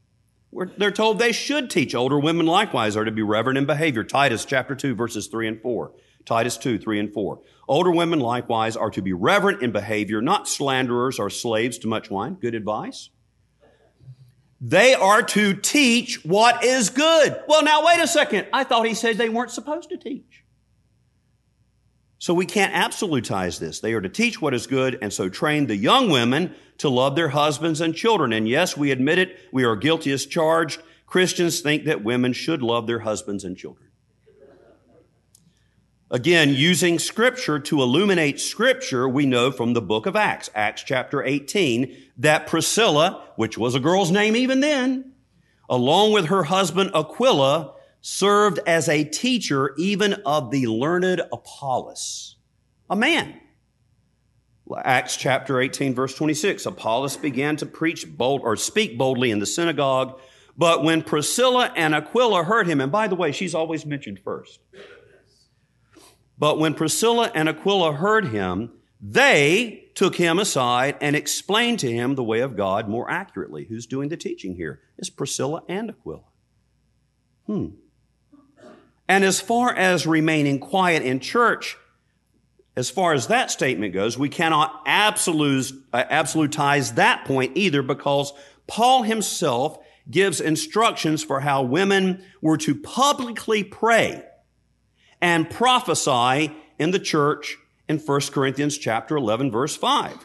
We're, 0.50 0.66
they're 0.78 0.90
told 0.90 1.18
they 1.18 1.32
should 1.32 1.68
teach. 1.68 1.94
Older 1.94 2.18
women 2.18 2.46
likewise 2.46 2.96
are 2.96 3.04
to 3.04 3.10
be 3.10 3.22
reverent 3.22 3.58
in 3.58 3.66
behavior. 3.66 4.04
Titus 4.04 4.46
chapter 4.46 4.74
2 4.74 4.94
verses 4.94 5.26
3 5.26 5.48
and 5.48 5.60
4. 5.60 5.92
Titus 6.26 6.56
2, 6.58 6.78
3 6.78 7.00
and 7.00 7.12
4. 7.12 7.40
Older 7.68 7.90
women 7.90 8.18
likewise 8.18 8.76
are 8.76 8.90
to 8.90 9.00
be 9.00 9.12
reverent 9.12 9.62
in 9.62 9.72
behavior, 9.72 10.20
not 10.20 10.48
slanderers 10.48 11.18
or 11.18 11.30
slaves 11.30 11.78
to 11.78 11.88
much 11.88 12.10
wine. 12.10 12.34
Good 12.34 12.54
advice. 12.54 13.10
They 14.60 14.94
are 14.94 15.22
to 15.22 15.54
teach 15.54 16.24
what 16.24 16.64
is 16.64 16.90
good. 16.90 17.40
Well, 17.46 17.62
now 17.62 17.86
wait 17.86 18.00
a 18.00 18.08
second. 18.08 18.48
I 18.52 18.64
thought 18.64 18.86
he 18.86 18.94
said 18.94 19.16
they 19.16 19.28
weren't 19.28 19.50
supposed 19.50 19.90
to 19.90 19.96
teach. 19.96 20.44
So 22.18 22.32
we 22.32 22.46
can't 22.46 22.72
absolutize 22.72 23.60
this. 23.60 23.80
They 23.80 23.92
are 23.92 24.00
to 24.00 24.08
teach 24.08 24.40
what 24.40 24.54
is 24.54 24.66
good 24.66 24.98
and 25.02 25.12
so 25.12 25.28
train 25.28 25.66
the 25.66 25.76
young 25.76 26.10
women 26.10 26.54
to 26.78 26.88
love 26.88 27.14
their 27.14 27.28
husbands 27.28 27.80
and 27.80 27.94
children. 27.94 28.32
And 28.32 28.48
yes, 28.48 28.76
we 28.76 28.90
admit 28.90 29.18
it. 29.18 29.38
We 29.52 29.64
are 29.64 29.76
guilty 29.76 30.10
as 30.12 30.24
charged. 30.26 30.80
Christians 31.06 31.60
think 31.60 31.84
that 31.84 32.02
women 32.02 32.32
should 32.32 32.62
love 32.62 32.86
their 32.86 33.00
husbands 33.00 33.44
and 33.44 33.56
children. 33.56 33.85
Again, 36.08 36.54
using 36.54 37.00
scripture 37.00 37.58
to 37.58 37.82
illuminate 37.82 38.38
scripture, 38.38 39.08
we 39.08 39.26
know 39.26 39.50
from 39.50 39.72
the 39.72 39.82
book 39.82 40.06
of 40.06 40.14
Acts, 40.14 40.48
Acts 40.54 40.84
chapter 40.84 41.20
18, 41.20 41.96
that 42.18 42.46
Priscilla, 42.46 43.24
which 43.34 43.58
was 43.58 43.74
a 43.74 43.80
girl's 43.80 44.12
name 44.12 44.36
even 44.36 44.60
then, 44.60 45.14
along 45.68 46.12
with 46.12 46.26
her 46.26 46.44
husband 46.44 46.92
Aquila, 46.94 47.74
served 48.00 48.60
as 48.68 48.88
a 48.88 49.02
teacher 49.02 49.74
even 49.78 50.14
of 50.24 50.52
the 50.52 50.68
learned 50.68 51.22
Apollos, 51.32 52.36
a 52.88 52.94
man. 52.94 53.40
Acts 54.84 55.16
chapter 55.16 55.60
18 55.60 55.92
verse 55.92 56.14
26, 56.14 56.66
Apollos 56.66 57.16
began 57.16 57.56
to 57.56 57.66
preach 57.66 58.16
bold 58.16 58.42
or 58.42 58.54
speak 58.54 58.96
boldly 58.96 59.32
in 59.32 59.40
the 59.40 59.46
synagogue, 59.46 60.20
but 60.56 60.84
when 60.84 61.02
Priscilla 61.02 61.72
and 61.74 61.96
Aquila 61.96 62.44
heard 62.44 62.68
him, 62.68 62.80
and 62.80 62.92
by 62.92 63.08
the 63.08 63.16
way, 63.16 63.32
she's 63.32 63.56
always 63.56 63.84
mentioned 63.84 64.20
first. 64.20 64.60
But 66.38 66.58
when 66.58 66.74
Priscilla 66.74 67.30
and 67.34 67.48
Aquila 67.48 67.94
heard 67.94 68.28
him, 68.28 68.72
they 69.00 69.88
took 69.94 70.16
him 70.16 70.38
aside 70.38 70.96
and 71.00 71.16
explained 71.16 71.78
to 71.80 71.90
him 71.90 72.14
the 72.14 72.24
way 72.24 72.40
of 72.40 72.56
God 72.56 72.88
more 72.88 73.10
accurately. 73.10 73.64
Who's 73.64 73.86
doing 73.86 74.08
the 74.08 74.16
teaching 74.16 74.56
here? 74.56 74.80
It's 74.98 75.10
Priscilla 75.10 75.62
and 75.68 75.90
Aquila. 75.90 76.24
Hmm. 77.46 77.66
And 79.08 79.24
as 79.24 79.40
far 79.40 79.74
as 79.74 80.06
remaining 80.06 80.58
quiet 80.58 81.02
in 81.02 81.20
church, 81.20 81.76
as 82.74 82.90
far 82.90 83.14
as 83.14 83.28
that 83.28 83.50
statement 83.50 83.94
goes, 83.94 84.18
we 84.18 84.28
cannot 84.28 84.82
uh, 84.86 85.12
absolutize 85.14 86.94
that 86.96 87.24
point 87.24 87.52
either 87.54 87.82
because 87.82 88.32
Paul 88.66 89.04
himself 89.04 89.78
gives 90.10 90.40
instructions 90.40 91.22
for 91.22 91.40
how 91.40 91.62
women 91.62 92.22
were 92.42 92.58
to 92.58 92.74
publicly 92.74 93.64
pray 93.64 94.22
and 95.20 95.48
prophesy 95.50 96.54
in 96.78 96.90
the 96.90 96.98
church 96.98 97.56
in 97.88 97.98
1 97.98 98.20
Corinthians 98.32 98.78
chapter 98.78 99.16
11 99.16 99.50
verse 99.50 99.76
5. 99.76 100.16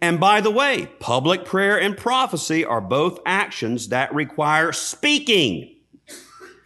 And 0.00 0.18
by 0.18 0.40
the 0.40 0.50
way, 0.50 0.88
public 0.98 1.44
prayer 1.44 1.80
and 1.80 1.96
prophecy 1.96 2.64
are 2.64 2.80
both 2.80 3.20
actions 3.24 3.90
that 3.90 4.12
require 4.12 4.72
speaking, 4.72 5.76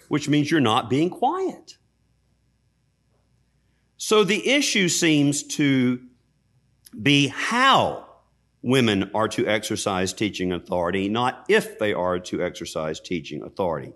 which 0.09 0.27
means 0.27 0.51
you're 0.51 0.61
not 0.61 0.89
being 0.89 1.11
quiet. 1.11 1.77
So 3.99 4.25
the 4.25 4.49
issue 4.49 4.89
seems 4.89 5.43
to 5.43 6.01
be 7.01 7.29
how 7.29 8.07
women 8.63 9.11
are 9.15 9.29
to 9.29 9.47
exercise 9.47 10.13
teaching 10.13 10.51
authority, 10.51 11.09
not 11.09 11.45
if 11.49 11.79
they 11.79 11.93
are 11.93 12.19
to 12.19 12.43
exercise 12.43 13.01
teaching 13.01 13.43
authority. 13.43 13.93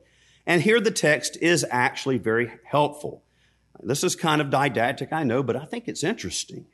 And 0.47 0.62
here 0.62 0.80
the 0.80 0.90
text 0.90 1.38
is 1.40 1.64
actually 1.71 2.19
very 2.19 2.52
helpful. 2.64 3.25
This 3.82 4.04
is 4.04 4.16
kind 4.16 4.40
of 4.40 4.50
didactic, 4.50 5.12
I 5.12 5.25
know, 5.25 5.42
but 5.42 5.56
I 5.56 5.64
think 5.64 5.88
it's 5.88 6.04
interesting. 6.04 6.66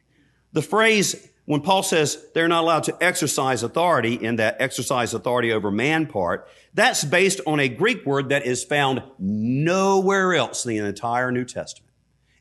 The 0.53 0.63
phrase, 0.63 1.29
when 1.45 1.61
Paul 1.61 1.83
says 1.83 2.25
they're 2.35 2.49
not 2.49 2.63
allowed 2.63 2.85
to 2.85 2.97
exercise 3.01 3.63
authority 3.63 4.15
in 4.15 4.37
that 4.37 4.57
exercise 4.61 5.15
authority 5.15 5.53
over 5.53 5.71
man 5.71 6.07
part, 6.07 6.49
that's 6.75 7.05
based 7.05 7.41
on 7.47 7.61
a 7.61 7.69
Greek 7.69 8.05
word 8.05 8.31
that 8.31 8.47
is 8.47 8.65
found 8.65 9.03
nowhere 9.19 10.35
else 10.35 10.65
in 10.65 10.71
the 10.71 10.89
entire 10.89 11.31
New 11.31 11.45
Testament. 11.45 11.93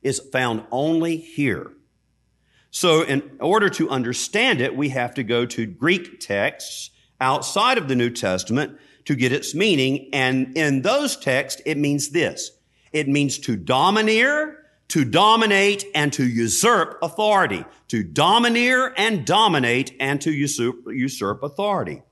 It's 0.01 0.19
found 0.19 0.63
only 0.72 1.17
here. 1.17 1.72
So 2.72 3.03
in 3.03 3.38
order 3.39 3.69
to 3.69 3.89
understand 3.89 4.62
it, 4.62 4.75
we 4.75 4.89
have 4.89 5.13
to 5.15 5.24
go 5.24 5.45
to 5.45 5.65
Greek 5.65 6.19
texts 6.19 6.89
outside 7.22 7.77
of 7.77 7.88
the 7.88 7.95
New 7.95 8.10
Testament 8.10 8.77
to 9.05 9.15
get 9.15 9.31
its 9.31 9.55
meaning. 9.55 10.10
And 10.12 10.57
in 10.57 10.81
those 10.81 11.15
texts, 11.15 11.62
it 11.65 11.77
means 11.77 12.10
this. 12.10 12.51
It 12.96 13.10
means 13.10 13.40
to 13.40 13.58
domineer, 13.58 14.58
to 14.88 15.04
dominate, 15.04 15.84
and 15.94 16.14
to 16.14 16.25
usurp 16.25 16.98
authority. 17.02 17.66
To 17.90 18.04
domineer 18.04 18.94
and 18.96 19.25
dominate 19.25 19.98
and 20.00 20.22
to 20.22 20.32
usurp, 20.32 20.78
usurp 20.88 21.43
authority. 21.43 22.04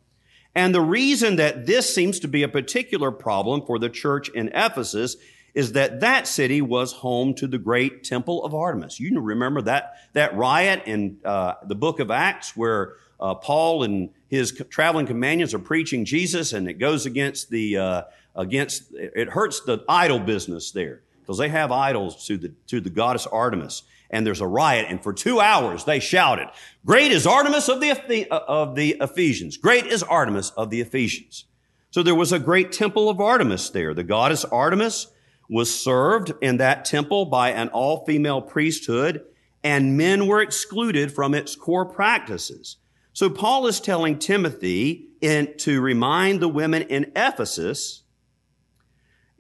And 0.53 0.75
the 0.75 0.81
reason 0.81 1.38
that 1.38 1.67
this 1.67 1.95
seems 1.95 2.19
to 2.19 2.27
be 2.27 2.43
a 2.43 2.49
particular 2.49 3.12
problem 3.12 3.65
for 3.65 3.79
the 3.79 3.89
church 3.89 4.27
in 4.27 4.49
Ephesus 4.49 5.15
is 5.53 5.73
that 5.73 5.99
that 5.99 6.27
city 6.27 6.61
was 6.61 6.91
home 6.91 7.33
to 7.35 7.47
the 7.47 7.57
great 7.57 8.03
temple 8.03 8.43
of 8.43 8.55
Artemis. 8.55 8.99
You 8.99 9.19
remember 9.19 9.61
that, 9.63 9.95
that 10.13 10.35
riot 10.35 10.83
in 10.85 11.17
uh, 11.23 11.55
the 11.65 11.75
book 11.75 11.99
of 11.99 12.09
Acts 12.09 12.57
where 12.57 12.93
uh, 13.19 13.35
Paul 13.35 13.83
and 13.83 14.09
his 14.27 14.51
traveling 14.69 15.05
companions 15.05 15.53
are 15.53 15.59
preaching 15.59 16.05
Jesus 16.05 16.53
and 16.53 16.67
it 16.67 16.73
goes 16.73 17.05
against 17.05 17.49
the, 17.49 17.77
uh, 17.77 18.01
against, 18.35 18.93
it 18.93 19.29
hurts 19.29 19.61
the 19.61 19.83
idol 19.87 20.19
business 20.19 20.71
there 20.71 21.01
because 21.21 21.37
they 21.37 21.49
have 21.49 21.71
idols 21.71 22.25
to 22.25 22.37
the, 22.37 22.51
to 22.67 22.81
the 22.81 22.89
goddess 22.89 23.27
Artemis. 23.27 23.83
And 24.09 24.27
there's 24.27 24.41
a 24.41 24.47
riot, 24.47 24.85
and 24.89 25.01
for 25.01 25.11
two 25.11 25.39
hours 25.39 25.85
they 25.85 25.99
shouted, 25.99 26.47
Great 26.85 27.11
is 27.11 27.25
Artemis 27.25 27.67
of 27.67 27.79
the, 27.79 28.27
of 28.29 28.75
the 28.75 28.97
Ephesians. 29.01 29.57
Great 29.57 29.87
is 29.87 30.03
Artemis 30.03 30.51
of 30.51 30.69
the 30.69 30.81
Ephesians. 30.81 31.45
So 31.89 32.03
there 32.03 32.13
was 32.13 32.31
a 32.31 32.37
great 32.37 32.71
temple 32.71 33.09
of 33.09 33.19
Artemis 33.19 33.71
there. 33.71 33.93
The 33.95 34.03
goddess 34.03 34.45
Artemis 34.45 35.07
was 35.49 35.73
served 35.73 36.34
in 36.41 36.58
that 36.58 36.86
temple 36.86 37.25
by 37.25 37.51
an 37.51 37.69
all 37.69 38.06
female 38.06 38.41
priesthood, 38.41 39.23
and 39.63 39.97
men 39.97 40.27
were 40.27 40.41
excluded 40.41 41.12
from 41.12 41.34
its 41.34 41.56
core 41.56 41.86
practices. 41.86 42.77
So 43.13 43.29
Paul 43.29 43.67
is 43.67 43.79
telling 43.79 44.19
Timothy 44.19 45.10
in, 45.21 45.53
to 45.60 45.79
remind 45.79 46.39
the 46.39 46.47
women 46.47 46.82
in 46.84 47.12
Ephesus 47.15 48.03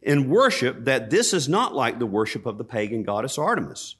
in 0.01 0.29
worship 0.29 0.85
that 0.85 1.09
this 1.09 1.33
is 1.33 1.49
not 1.49 1.73
like 1.73 1.97
the 1.97 2.05
worship 2.05 2.45
of 2.45 2.57
the 2.57 2.63
pagan 2.63 3.03
goddess 3.03 3.37
Artemis. 3.37 3.95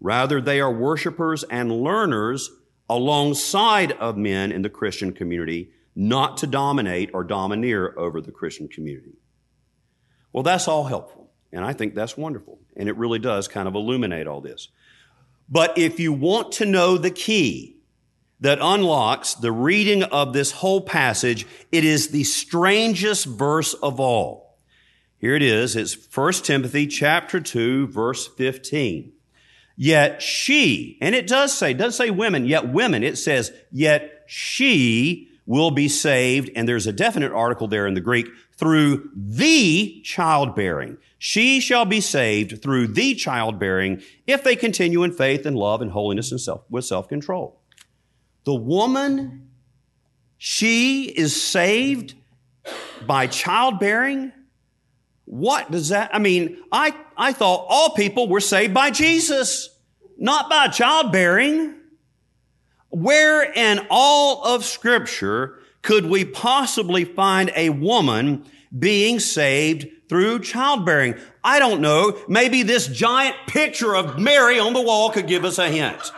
Rather, 0.00 0.40
they 0.40 0.60
are 0.60 0.72
worshipers 0.72 1.44
and 1.44 1.72
learners 1.82 2.50
alongside 2.88 3.92
of 3.92 4.16
men 4.16 4.52
in 4.52 4.62
the 4.62 4.68
Christian 4.68 5.12
community, 5.12 5.70
not 5.96 6.36
to 6.38 6.46
dominate 6.46 7.10
or 7.14 7.24
domineer 7.24 7.94
over 7.96 8.20
the 8.20 8.32
Christian 8.32 8.68
community. 8.68 9.14
Well, 10.32 10.42
that's 10.42 10.68
all 10.68 10.84
helpful. 10.84 11.23
And 11.54 11.64
I 11.64 11.72
think 11.72 11.94
that's 11.94 12.16
wonderful. 12.16 12.58
And 12.76 12.88
it 12.88 12.96
really 12.96 13.20
does 13.20 13.46
kind 13.46 13.68
of 13.68 13.76
illuminate 13.76 14.26
all 14.26 14.40
this. 14.40 14.68
But 15.48 15.78
if 15.78 16.00
you 16.00 16.12
want 16.12 16.52
to 16.52 16.66
know 16.66 16.98
the 16.98 17.12
key 17.12 17.76
that 18.40 18.58
unlocks 18.60 19.34
the 19.34 19.52
reading 19.52 20.02
of 20.02 20.32
this 20.32 20.50
whole 20.50 20.80
passage, 20.80 21.46
it 21.70 21.84
is 21.84 22.08
the 22.08 22.24
strangest 22.24 23.26
verse 23.26 23.72
of 23.74 24.00
all. 24.00 24.58
Here 25.18 25.36
it 25.36 25.42
is. 25.42 25.76
It's 25.76 25.96
1 26.12 26.32
Timothy 26.32 26.88
chapter 26.88 27.40
2 27.40 27.86
verse 27.86 28.26
15. 28.26 29.12
Yet 29.76 30.22
she, 30.22 30.98
and 31.00 31.14
it 31.14 31.26
does 31.26 31.56
say, 31.56 31.72
doesn't 31.72 31.92
say 31.92 32.10
women, 32.10 32.46
yet 32.46 32.68
women, 32.68 33.02
it 33.02 33.16
says, 33.16 33.52
yet 33.70 34.24
she 34.26 35.28
will 35.46 35.70
be 35.70 35.88
saved. 35.88 36.50
And 36.56 36.68
there's 36.68 36.86
a 36.86 36.92
definite 36.92 37.32
article 37.32 37.68
there 37.68 37.86
in 37.86 37.94
the 37.94 38.00
Greek 38.00 38.26
through 38.56 39.10
the 39.14 40.00
childbearing. 40.04 40.98
She 41.18 41.60
shall 41.60 41.84
be 41.84 42.00
saved 42.00 42.62
through 42.62 42.88
the 42.88 43.14
childbearing 43.14 44.02
if 44.26 44.44
they 44.44 44.56
continue 44.56 45.02
in 45.02 45.12
faith 45.12 45.46
and 45.46 45.56
love 45.56 45.82
and 45.82 45.90
holiness 45.90 46.30
and 46.30 46.40
self, 46.40 46.62
with 46.70 46.84
self-control. 46.84 47.60
The 48.44 48.54
woman, 48.54 49.48
she 50.36 51.04
is 51.04 51.40
saved 51.40 52.14
by 53.06 53.26
childbearing 53.26 54.32
what 55.26 55.70
does 55.70 55.88
that, 55.88 56.14
I 56.14 56.18
mean, 56.18 56.58
I, 56.70 56.94
I 57.16 57.32
thought 57.32 57.66
all 57.68 57.90
people 57.90 58.28
were 58.28 58.40
saved 58.40 58.74
by 58.74 58.90
Jesus, 58.90 59.70
not 60.18 60.50
by 60.50 60.68
childbearing. 60.68 61.74
Where 62.90 63.42
in 63.52 63.86
all 63.90 64.44
of 64.44 64.64
scripture 64.64 65.58
could 65.84 66.06
we 66.06 66.24
possibly 66.24 67.04
find 67.04 67.52
a 67.54 67.68
woman 67.68 68.44
being 68.76 69.20
saved 69.20 69.86
through 70.08 70.40
childbearing? 70.40 71.14
I 71.44 71.58
don't 71.58 71.82
know. 71.82 72.18
Maybe 72.26 72.62
this 72.62 72.88
giant 72.88 73.36
picture 73.46 73.94
of 73.94 74.18
Mary 74.18 74.58
on 74.58 74.72
the 74.72 74.80
wall 74.80 75.10
could 75.10 75.26
give 75.26 75.44
us 75.44 75.58
a 75.58 75.68
hint. 75.68 76.10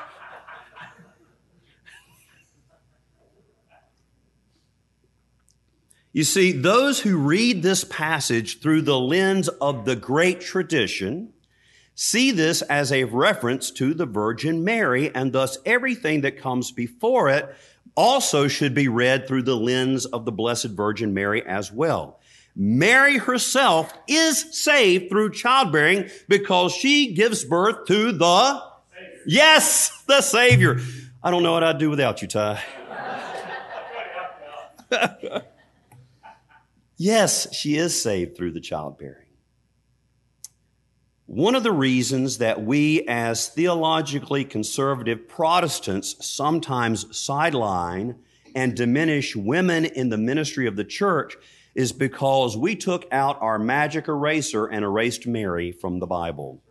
You 6.13 6.25
see, 6.25 6.53
those 6.53 7.01
who 7.01 7.19
read 7.19 7.63
this 7.63 7.85
passage 7.85 8.61
through 8.61 8.83
the 8.83 8.99
lens 8.99 9.49
of 9.49 9.85
the 9.85 9.97
great 9.97 10.41
tradition 10.41 11.35
see 11.97 12.31
this 12.31 12.63
as 12.63 12.93
a 12.93 13.05
reference 13.05 13.71
to 13.73 13.95
the 13.95 14.07
Virgin 14.07 14.63
Mary, 14.63 15.13
and 15.15 15.33
thus 15.33 15.59
everything 15.67 16.21
that 16.21 16.39
comes 16.39 16.71
before 16.71 17.29
it 17.29 17.55
also 17.97 18.49
should 18.49 18.75
be 18.75 18.89
read 18.89 19.27
through 19.27 19.43
the 19.43 19.57
lens 19.57 20.07
of 20.07 20.25
the 20.25 20.33
Blessed 20.33 20.67
Virgin 20.69 21.15
Mary 21.15 21.45
as 21.47 21.73
well. 21.73 22.21
Mary 22.55 23.19
herself 23.19 23.93
is 24.07 24.57
saved 24.57 25.11
through 25.11 25.33
childbearing 25.33 26.09
because 26.29 26.73
she 26.73 27.13
gives 27.13 27.45
birth 27.45 27.87
to 27.87 28.13
the, 28.13 28.63
Savior. 28.95 29.23
yes, 29.27 30.05
the 30.07 30.21
Savior. 30.21 30.81
I 31.23 31.31
don't 31.31 31.43
know 31.43 31.53
what 31.53 31.65
I'd 31.65 31.79
do 31.79 31.91
without 31.91 32.23
you, 32.23 32.29
Ty. 32.29 32.63
Yes, 36.99 37.55
she 37.55 37.77
is 37.77 38.01
saved 38.01 38.37
through 38.37 38.53
the 38.53 38.61
childbearing. 38.61 39.26
One 41.27 41.57
of 41.57 41.65
the 41.65 41.73
reasons 41.73 42.39
that 42.39 42.63
we, 42.63 43.03
as 43.09 43.49
theologically 43.49 44.45
conservative 44.45 45.27
Protestants, 45.27 46.25
sometimes 46.25 47.17
sideline 47.17 48.21
and 48.55 48.77
diminish 48.77 49.35
women 49.35 49.85
in 49.87 50.09
the 50.09 50.19
ministry 50.19 50.69
of 50.69 50.77
the 50.77 50.85
church 50.85 51.37
is 51.75 51.91
because 51.91 52.57
we 52.57 52.77
took 52.77 53.07
out 53.11 53.43
our 53.43 53.59
magic 53.59 54.07
eraser 54.07 54.67
and 54.67 54.85
erased 54.85 55.27
Mary 55.27 55.73
from 55.73 55.99
the 55.99 56.07
Bible. 56.07 56.63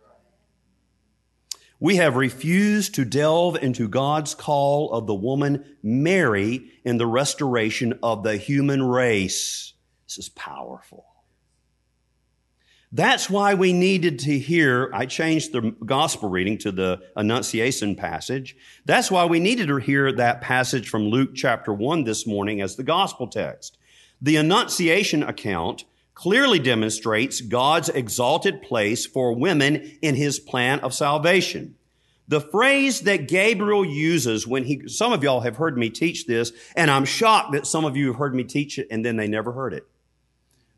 We 1.78 1.96
have 1.96 2.16
refused 2.16 2.94
to 2.94 3.04
delve 3.04 3.56
into 3.56 3.88
God's 3.88 4.34
call 4.34 4.90
of 4.90 5.06
the 5.06 5.14
woman 5.14 5.76
Mary 5.82 6.70
in 6.82 6.96
the 6.96 7.06
restoration 7.06 7.98
of 8.02 8.22
the 8.22 8.38
human 8.38 8.82
race. 8.82 9.74
This 10.06 10.16
is 10.16 10.28
powerful. 10.30 11.04
That's 12.92 13.28
why 13.28 13.54
we 13.54 13.72
needed 13.72 14.20
to 14.20 14.38
hear, 14.38 14.90
I 14.94 15.06
changed 15.06 15.52
the 15.52 15.74
gospel 15.84 16.28
reading 16.28 16.56
to 16.58 16.70
the 16.70 17.02
Annunciation 17.16 17.96
passage. 17.96 18.56
That's 18.84 19.10
why 19.10 19.24
we 19.24 19.40
needed 19.40 19.68
to 19.68 19.76
hear 19.76 20.12
that 20.12 20.40
passage 20.40 20.88
from 20.88 21.08
Luke 21.08 21.34
chapter 21.34 21.72
1 21.72 22.04
this 22.04 22.26
morning 22.26 22.60
as 22.60 22.76
the 22.76 22.84
gospel 22.84 23.26
text. 23.26 23.76
The 24.22 24.36
Annunciation 24.36 25.24
account 25.24 25.84
clearly 26.14 26.60
demonstrates 26.60 27.40
God's 27.40 27.88
exalted 27.88 28.62
place 28.62 29.04
for 29.04 29.34
women 29.34 29.98
in 30.00 30.14
his 30.14 30.38
plan 30.38 30.80
of 30.80 30.94
salvation. 30.94 31.74
The 32.28 32.40
phrase 32.40 33.02
that 33.02 33.28
Gabriel 33.28 33.84
uses 33.84 34.46
when 34.46 34.64
he, 34.64 34.88
some 34.88 35.12
of 35.12 35.22
y'all 35.22 35.40
have 35.40 35.56
heard 35.56 35.76
me 35.76 35.90
teach 35.90 36.26
this, 36.26 36.52
and 36.74 36.90
I'm 36.90 37.04
shocked 37.04 37.52
that 37.52 37.66
some 37.66 37.84
of 37.84 37.96
you 37.96 38.08
have 38.08 38.16
heard 38.16 38.34
me 38.34 38.44
teach 38.44 38.78
it 38.78 38.88
and 38.90 39.04
then 39.04 39.16
they 39.16 39.28
never 39.28 39.52
heard 39.52 39.74
it. 39.74 39.86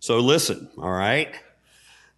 So 0.00 0.18
listen, 0.20 0.68
all 0.78 0.90
right? 0.90 1.34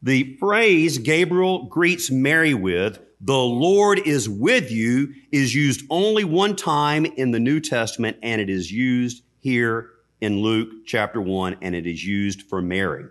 The 0.02 0.36
phrase 0.38 0.96
Gabriel 0.98 1.64
greets 1.64 2.10
Mary 2.10 2.54
with, 2.54 3.00
the 3.20 3.36
Lord 3.36 3.98
is 3.98 4.30
with 4.30 4.70
you, 4.70 5.12
is 5.30 5.54
used 5.54 5.84
only 5.90 6.24
one 6.24 6.56
time 6.56 7.04
in 7.04 7.32
the 7.32 7.40
New 7.40 7.60
Testament, 7.60 8.16
and 8.22 8.40
it 8.40 8.48
is 8.48 8.72
used 8.72 9.22
here 9.40 9.90
in 10.20 10.40
Luke 10.40 10.86
chapter 10.86 11.20
1, 11.20 11.58
and 11.60 11.74
it 11.74 11.86
is 11.86 12.02
used 12.02 12.42
for 12.42 12.62
Mary. 12.62 13.04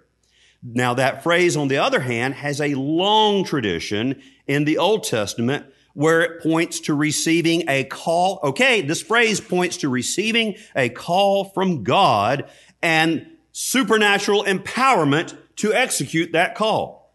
Now, 0.63 0.95
that 0.95 1.21
phrase, 1.21 1.55
on 1.55 1.67
the 1.67 1.77
other 1.77 1.99
hand, 1.99 2.33
has 2.33 2.59
a 2.59 2.73
long 2.73 3.43
tradition 3.43 4.21
in 4.47 4.65
the 4.65 4.79
Old 4.79 5.03
Testament 5.03 5.67
where 5.93 6.21
it 6.21 6.41
points 6.41 6.79
to 6.81 6.95
receiving 6.95 7.69
a 7.69 7.83
call. 7.83 8.39
Okay, 8.43 8.81
this 8.81 9.01
phrase 9.01 9.39
points 9.39 9.77
to 9.77 9.89
receiving 9.89 10.55
a 10.75 10.89
call 10.89 11.45
from 11.45 11.83
God 11.83 12.49
and 12.81 13.27
supernatural 13.51 14.43
empowerment 14.43 15.37
to 15.59 15.73
execute 15.73 16.31
that 16.31 16.55
call. 16.55 17.13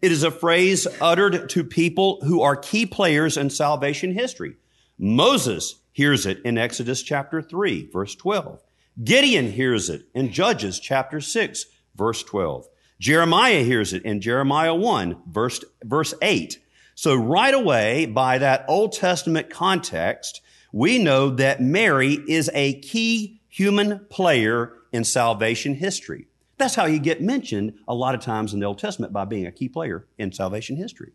It 0.00 0.12
is 0.12 0.22
a 0.22 0.30
phrase 0.30 0.86
uttered 1.00 1.48
to 1.50 1.64
people 1.64 2.20
who 2.22 2.42
are 2.42 2.54
key 2.54 2.86
players 2.86 3.36
in 3.36 3.50
salvation 3.50 4.12
history. 4.12 4.56
Moses 4.98 5.76
hears 5.92 6.26
it 6.26 6.40
in 6.44 6.56
Exodus 6.56 7.02
chapter 7.02 7.42
3, 7.42 7.88
verse 7.90 8.14
12. 8.14 8.62
Gideon 9.02 9.50
hears 9.50 9.88
it 9.88 10.02
in 10.14 10.32
Judges 10.32 10.78
chapter 10.78 11.20
6, 11.20 11.66
verse 11.96 12.22
12. 12.22 12.68
Jeremiah 13.00 13.64
hears 13.64 13.92
it 13.92 14.04
in 14.04 14.20
Jeremiah 14.20 14.74
1, 14.74 15.22
verse, 15.26 15.64
verse 15.82 16.14
8. 16.20 16.58
So 16.94 17.14
right 17.14 17.54
away, 17.54 18.06
by 18.06 18.38
that 18.38 18.64
Old 18.68 18.92
Testament 18.92 19.50
context, 19.50 20.40
we 20.72 21.02
know 21.02 21.30
that 21.30 21.62
Mary 21.62 22.14
is 22.28 22.50
a 22.54 22.80
key 22.80 23.40
human 23.48 24.06
player 24.10 24.74
in 24.92 25.04
salvation 25.04 25.74
history. 25.74 26.27
That's 26.58 26.74
how 26.74 26.86
you 26.86 26.98
get 26.98 27.22
mentioned 27.22 27.74
a 27.86 27.94
lot 27.94 28.14
of 28.14 28.20
times 28.20 28.52
in 28.52 28.60
the 28.60 28.66
Old 28.66 28.78
Testament 28.78 29.12
by 29.12 29.24
being 29.24 29.46
a 29.46 29.52
key 29.52 29.68
player 29.68 30.06
in 30.18 30.32
salvation 30.32 30.76
history. 30.76 31.12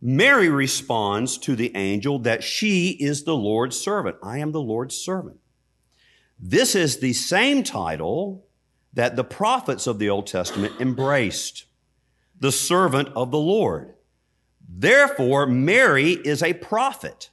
Mary 0.00 0.48
responds 0.48 1.38
to 1.38 1.56
the 1.56 1.74
angel 1.76 2.18
that 2.18 2.42
she 2.42 2.90
is 2.90 3.24
the 3.24 3.36
Lord's 3.36 3.78
servant. 3.78 4.16
I 4.22 4.38
am 4.38 4.52
the 4.52 4.60
Lord's 4.60 4.96
servant. 4.96 5.38
This 6.38 6.74
is 6.74 6.98
the 6.98 7.12
same 7.12 7.62
title 7.62 8.44
that 8.92 9.16
the 9.16 9.24
prophets 9.24 9.86
of 9.86 9.98
the 9.98 10.10
Old 10.10 10.26
Testament 10.26 10.74
embraced 10.80 11.66
the 12.38 12.52
servant 12.52 13.08
of 13.14 13.30
the 13.30 13.38
Lord. 13.38 13.94
Therefore, 14.68 15.46
Mary 15.46 16.12
is 16.12 16.42
a 16.42 16.52
prophet, 16.54 17.30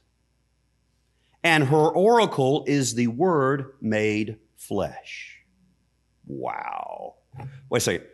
and 1.42 1.64
her 1.64 1.88
oracle 1.88 2.64
is 2.68 2.94
the 2.94 3.08
Word 3.08 3.72
made 3.80 4.38
flesh. 4.56 5.39
Wow. 6.26 7.14
Wait 7.68 7.78
a 7.78 7.80
second. 7.80 8.06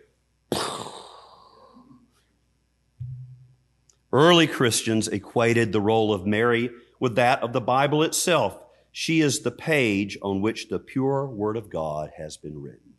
Early 4.12 4.47
Christians 4.47 5.09
equated 5.09 5.73
the 5.73 5.81
role 5.81 6.12
of 6.12 6.27
Mary 6.27 6.71
with 6.99 7.16
that 7.16 7.42
of 7.42 7.53
the 7.53 7.61
Bible 7.61 8.03
itself. 8.03 8.59
She 8.92 9.21
is 9.21 9.40
the 9.40 9.51
page 9.51 10.16
on 10.23 10.40
which 10.40 10.69
the 10.69 10.79
pure 10.79 11.27
Word 11.27 11.57
of 11.57 11.69
God 11.69 12.12
has 12.16 12.37
been 12.38 12.62
written. 12.62 12.95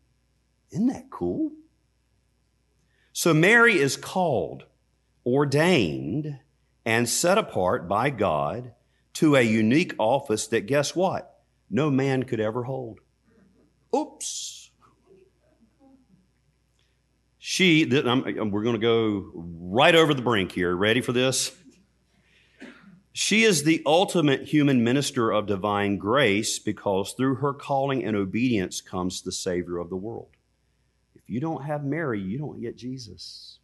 Isn't 0.71 0.87
that 0.87 1.09
cool? 1.09 1.51
So 3.13 3.33
Mary 3.33 3.79
is 3.79 3.97
called, 3.97 4.65
ordained, 5.25 6.39
and 6.85 7.09
set 7.09 7.39
apart 7.39 7.87
by 7.87 8.11
God 8.11 8.73
to 9.13 9.35
a 9.35 9.41
unique 9.41 9.95
office 9.97 10.45
that, 10.47 10.67
guess 10.67 10.95
what? 10.95 11.41
No 11.69 11.89
man 11.89 12.23
could 12.23 12.39
ever 12.39 12.63
hold. 12.63 12.99
Oops. 13.95 14.56
She, 17.49 17.85
we're 17.85 18.01
going 18.01 18.73
to 18.73 18.77
go 18.77 19.31
right 19.33 19.95
over 19.95 20.13
the 20.13 20.21
brink 20.21 20.51
here. 20.51 20.75
Ready 20.75 20.99
for 20.99 21.13
this? 21.13 21.55
She 23.13 23.43
is 23.43 23.63
the 23.63 23.81
ultimate 23.85 24.43
human 24.43 24.83
minister 24.83 25.31
of 25.31 25.45
divine 25.45 25.95
grace 25.95 26.59
because 26.59 27.13
through 27.13 27.35
her 27.35 27.53
calling 27.53 28.03
and 28.03 28.17
obedience 28.17 28.81
comes 28.81 29.21
the 29.21 29.31
Savior 29.31 29.77
of 29.77 29.89
the 29.89 29.95
world. 29.95 30.27
If 31.15 31.21
you 31.29 31.39
don't 31.39 31.63
have 31.63 31.85
Mary, 31.85 32.19
you 32.19 32.37
don't 32.37 32.59
get 32.59 32.75
Jesus. 32.75 33.59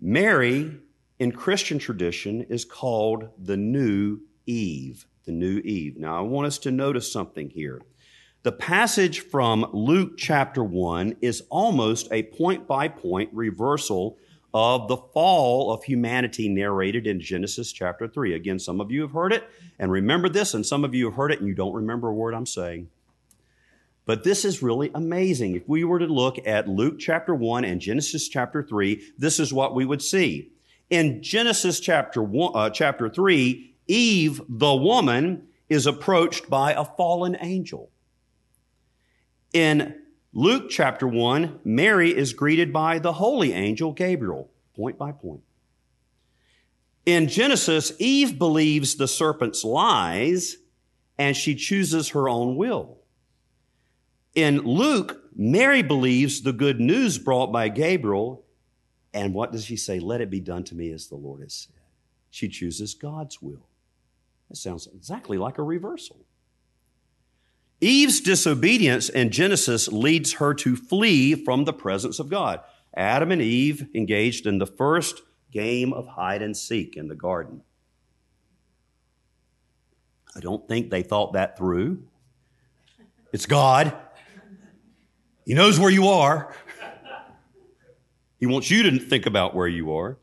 Mary, 0.00 0.80
in 1.20 1.30
Christian 1.30 1.78
tradition, 1.78 2.42
is 2.42 2.64
called 2.64 3.28
the 3.38 3.56
new 3.56 4.18
Eve. 4.46 5.06
The 5.26 5.32
new 5.32 5.58
Eve. 5.58 5.96
Now, 5.96 6.18
I 6.18 6.22
want 6.22 6.48
us 6.48 6.58
to 6.58 6.72
notice 6.72 7.12
something 7.12 7.50
here. 7.50 7.82
The 8.44 8.50
passage 8.50 9.20
from 9.20 9.70
Luke 9.72 10.14
chapter 10.16 10.64
1 10.64 11.18
is 11.20 11.44
almost 11.48 12.08
a 12.10 12.24
point 12.24 12.66
by 12.66 12.88
point 12.88 13.30
reversal 13.32 14.18
of 14.52 14.88
the 14.88 14.96
fall 14.96 15.72
of 15.72 15.84
humanity 15.84 16.48
narrated 16.48 17.06
in 17.06 17.20
Genesis 17.20 17.70
chapter 17.70 18.08
3. 18.08 18.34
Again, 18.34 18.58
some 18.58 18.80
of 18.80 18.90
you 18.90 19.02
have 19.02 19.12
heard 19.12 19.32
it 19.32 19.44
and 19.78 19.92
remember 19.92 20.28
this, 20.28 20.54
and 20.54 20.66
some 20.66 20.82
of 20.82 20.92
you 20.92 21.04
have 21.04 21.14
heard 21.14 21.30
it 21.30 21.38
and 21.38 21.46
you 21.46 21.54
don't 21.54 21.72
remember 21.72 22.08
a 22.08 22.12
word 22.12 22.34
I'm 22.34 22.44
saying. 22.44 22.88
But 24.06 24.24
this 24.24 24.44
is 24.44 24.60
really 24.60 24.90
amazing. 24.92 25.54
If 25.54 25.68
we 25.68 25.84
were 25.84 26.00
to 26.00 26.06
look 26.06 26.44
at 26.44 26.66
Luke 26.66 26.98
chapter 26.98 27.36
1 27.36 27.64
and 27.64 27.80
Genesis 27.80 28.26
chapter 28.26 28.60
3, 28.60 29.00
this 29.16 29.38
is 29.38 29.52
what 29.52 29.72
we 29.72 29.84
would 29.84 30.02
see. 30.02 30.50
In 30.90 31.22
Genesis 31.22 31.78
chapter, 31.78 32.20
one, 32.20 32.50
uh, 32.56 32.70
chapter 32.70 33.08
3, 33.08 33.72
Eve, 33.86 34.42
the 34.48 34.74
woman, 34.74 35.46
is 35.68 35.86
approached 35.86 36.50
by 36.50 36.72
a 36.72 36.84
fallen 36.84 37.36
angel. 37.40 37.91
In 39.52 39.94
Luke 40.32 40.70
chapter 40.70 41.06
1, 41.06 41.60
Mary 41.64 42.16
is 42.16 42.32
greeted 42.32 42.72
by 42.72 42.98
the 42.98 43.12
holy 43.12 43.52
angel 43.52 43.92
Gabriel, 43.92 44.50
point 44.74 44.96
by 44.96 45.12
point. 45.12 45.42
In 47.04 47.28
Genesis, 47.28 47.92
Eve 47.98 48.38
believes 48.38 48.94
the 48.94 49.08
serpent's 49.08 49.64
lies 49.64 50.56
and 51.18 51.36
she 51.36 51.54
chooses 51.54 52.10
her 52.10 52.28
own 52.28 52.56
will. 52.56 52.98
In 54.34 54.60
Luke, 54.60 55.22
Mary 55.36 55.82
believes 55.82 56.42
the 56.42 56.52
good 56.52 56.80
news 56.80 57.18
brought 57.18 57.52
by 57.52 57.68
Gabriel. 57.68 58.44
And 59.12 59.34
what 59.34 59.52
does 59.52 59.64
she 59.64 59.76
say? 59.76 60.00
Let 60.00 60.22
it 60.22 60.30
be 60.30 60.40
done 60.40 60.64
to 60.64 60.74
me 60.74 60.90
as 60.90 61.08
the 61.08 61.16
Lord 61.16 61.42
has 61.42 61.52
said. 61.52 61.76
She 62.30 62.48
chooses 62.48 62.94
God's 62.94 63.42
will. 63.42 63.66
That 64.48 64.56
sounds 64.56 64.88
exactly 64.94 65.36
like 65.36 65.58
a 65.58 65.62
reversal. 65.62 66.24
Eve's 67.82 68.20
disobedience 68.20 69.08
in 69.08 69.30
Genesis 69.30 69.88
leads 69.88 70.34
her 70.34 70.54
to 70.54 70.76
flee 70.76 71.34
from 71.34 71.64
the 71.64 71.72
presence 71.72 72.20
of 72.20 72.30
God. 72.30 72.60
Adam 72.96 73.32
and 73.32 73.42
Eve 73.42 73.88
engaged 73.92 74.46
in 74.46 74.58
the 74.58 74.66
first 74.66 75.20
game 75.50 75.92
of 75.92 76.06
hide 76.06 76.42
and 76.42 76.56
seek 76.56 76.96
in 76.96 77.08
the 77.08 77.16
garden. 77.16 77.62
I 80.36 80.40
don't 80.40 80.68
think 80.68 80.90
they 80.90 81.02
thought 81.02 81.32
that 81.32 81.58
through. 81.58 82.04
It's 83.32 83.46
God. 83.46 83.92
He 85.44 85.54
knows 85.54 85.80
where 85.80 85.90
you 85.90 86.06
are. 86.06 86.54
He 88.38 88.46
wants 88.46 88.70
you 88.70 88.84
to 88.84 88.98
think 89.00 89.26
about 89.26 89.56
where 89.56 89.66
you 89.66 89.92
are. 89.96 90.18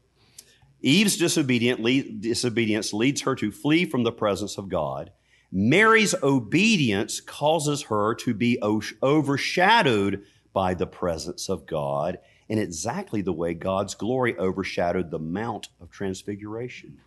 Eve's 0.81 1.17
disobedience 1.17 2.93
leads 2.93 3.21
her 3.23 3.35
to 3.35 3.51
flee 3.51 3.83
from 3.83 4.03
the 4.03 4.13
presence 4.13 4.57
of 4.57 4.69
God. 4.69 5.11
Mary's 5.51 6.13
obedience 6.21 7.21
causes 7.21 7.83
her 7.83 8.13
to 8.15 8.33
be 8.33 8.59
overshadowed 9.01 10.23
by 10.53 10.73
the 10.73 10.87
presence 10.87 11.49
of 11.49 11.65
God 11.65 12.19
in 12.47 12.57
exactly 12.57 13.21
the 13.21 13.33
way 13.33 13.53
God's 13.53 13.95
glory 13.95 14.37
overshadowed 14.37 15.11
the 15.11 15.19
Mount 15.19 15.69
of 15.79 15.89
Transfiguration. 15.91 16.99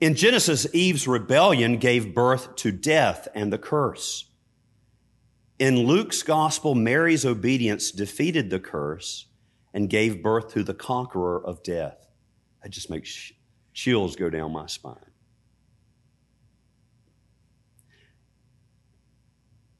In 0.00 0.14
Genesis, 0.16 0.66
Eve's 0.74 1.06
rebellion 1.06 1.76
gave 1.78 2.12
birth 2.12 2.56
to 2.56 2.72
death 2.72 3.28
and 3.34 3.52
the 3.52 3.58
curse. 3.58 4.28
In 5.60 5.86
Luke's 5.86 6.24
gospel, 6.24 6.74
Mary's 6.74 7.24
obedience 7.24 7.92
defeated 7.92 8.50
the 8.50 8.58
curse 8.58 9.26
and 9.72 9.88
gave 9.88 10.22
birth 10.22 10.52
to 10.54 10.64
the 10.64 10.74
conqueror 10.74 11.40
of 11.44 11.62
death. 11.62 12.08
That 12.62 12.70
just 12.70 12.90
makes 12.90 13.32
chills 13.72 14.16
go 14.16 14.28
down 14.28 14.52
my 14.52 14.66
spine. 14.66 15.11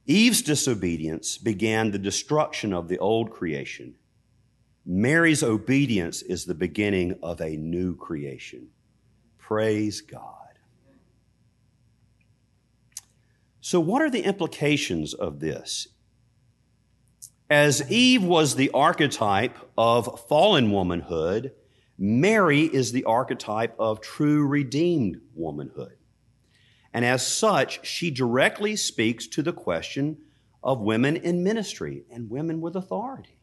Eve's 0.07 0.43
disobedience 0.43 1.38
began 1.38 1.91
the 1.91 1.99
destruction 1.99 2.73
of 2.73 2.88
the 2.88 2.99
old 2.99 3.31
creation. 3.31 3.95
Mary's 4.85 5.43
obedience 5.43 6.23
is 6.23 6.45
the 6.45 6.55
beginning 6.55 7.19
of 7.23 7.41
a 7.41 7.57
new 7.57 7.95
creation. 7.95 8.69
Praise 9.38 10.01
God. 10.01 10.43
So, 13.61 13.79
what 13.79 14.03
are 14.03 14.11
the 14.11 14.25
implications 14.25 15.15
of 15.15 15.38
this? 15.38 15.87
As 17.49 17.88
Eve 17.91 18.25
was 18.25 18.57
the 18.57 18.71
archetype 18.73 19.57
of 19.79 20.27
fallen 20.29 20.73
womanhood, 20.73 21.53
Mary 21.97 22.62
is 22.62 22.91
the 22.91 23.05
archetype 23.05 23.77
of 23.79 24.01
true 24.01 24.45
redeemed 24.47 25.21
womanhood. 25.35 25.97
And 26.92 27.05
as 27.05 27.26
such, 27.26 27.87
she 27.87 28.11
directly 28.11 28.76
speaks 28.76 29.26
to 29.28 29.42
the 29.42 29.52
question 29.52 30.18
of 30.62 30.81
women 30.81 31.16
in 31.16 31.42
ministry 31.42 32.05
and 32.11 32.31
women 32.31 32.61
with 32.61 32.76
authority. 32.76 33.38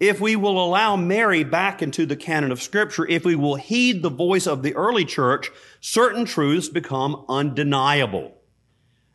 If 0.00 0.20
we 0.20 0.34
will 0.34 0.62
allow 0.62 0.96
Mary 0.96 1.44
back 1.44 1.80
into 1.80 2.06
the 2.06 2.16
canon 2.16 2.50
of 2.50 2.60
Scripture, 2.60 3.06
if 3.06 3.24
we 3.24 3.36
will 3.36 3.54
heed 3.54 4.02
the 4.02 4.10
voice 4.10 4.48
of 4.48 4.62
the 4.62 4.74
early 4.74 5.04
church, 5.04 5.52
certain 5.80 6.24
truths 6.24 6.68
become 6.68 7.24
undeniable. 7.28 8.34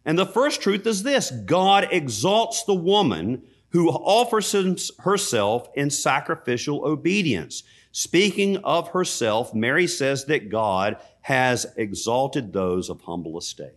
And 0.06 0.18
the 0.18 0.26
first 0.26 0.62
truth 0.62 0.88
is 0.88 1.04
this 1.04 1.32
God 1.32 1.90
exalts 1.92 2.64
the 2.64 2.74
woman 2.74 3.44
who 3.72 3.90
offers 3.90 4.56
herself 5.00 5.68
in 5.76 5.90
sacrificial 5.90 6.86
obedience. 6.86 7.64
Speaking 7.98 8.58
of 8.58 8.90
herself, 8.90 9.56
Mary 9.56 9.88
says 9.88 10.26
that 10.26 10.50
God 10.50 10.98
has 11.22 11.66
exalted 11.78 12.54
those 12.54 12.92
of 12.92 13.02
humble 13.02 13.40
estate. 13.40 13.72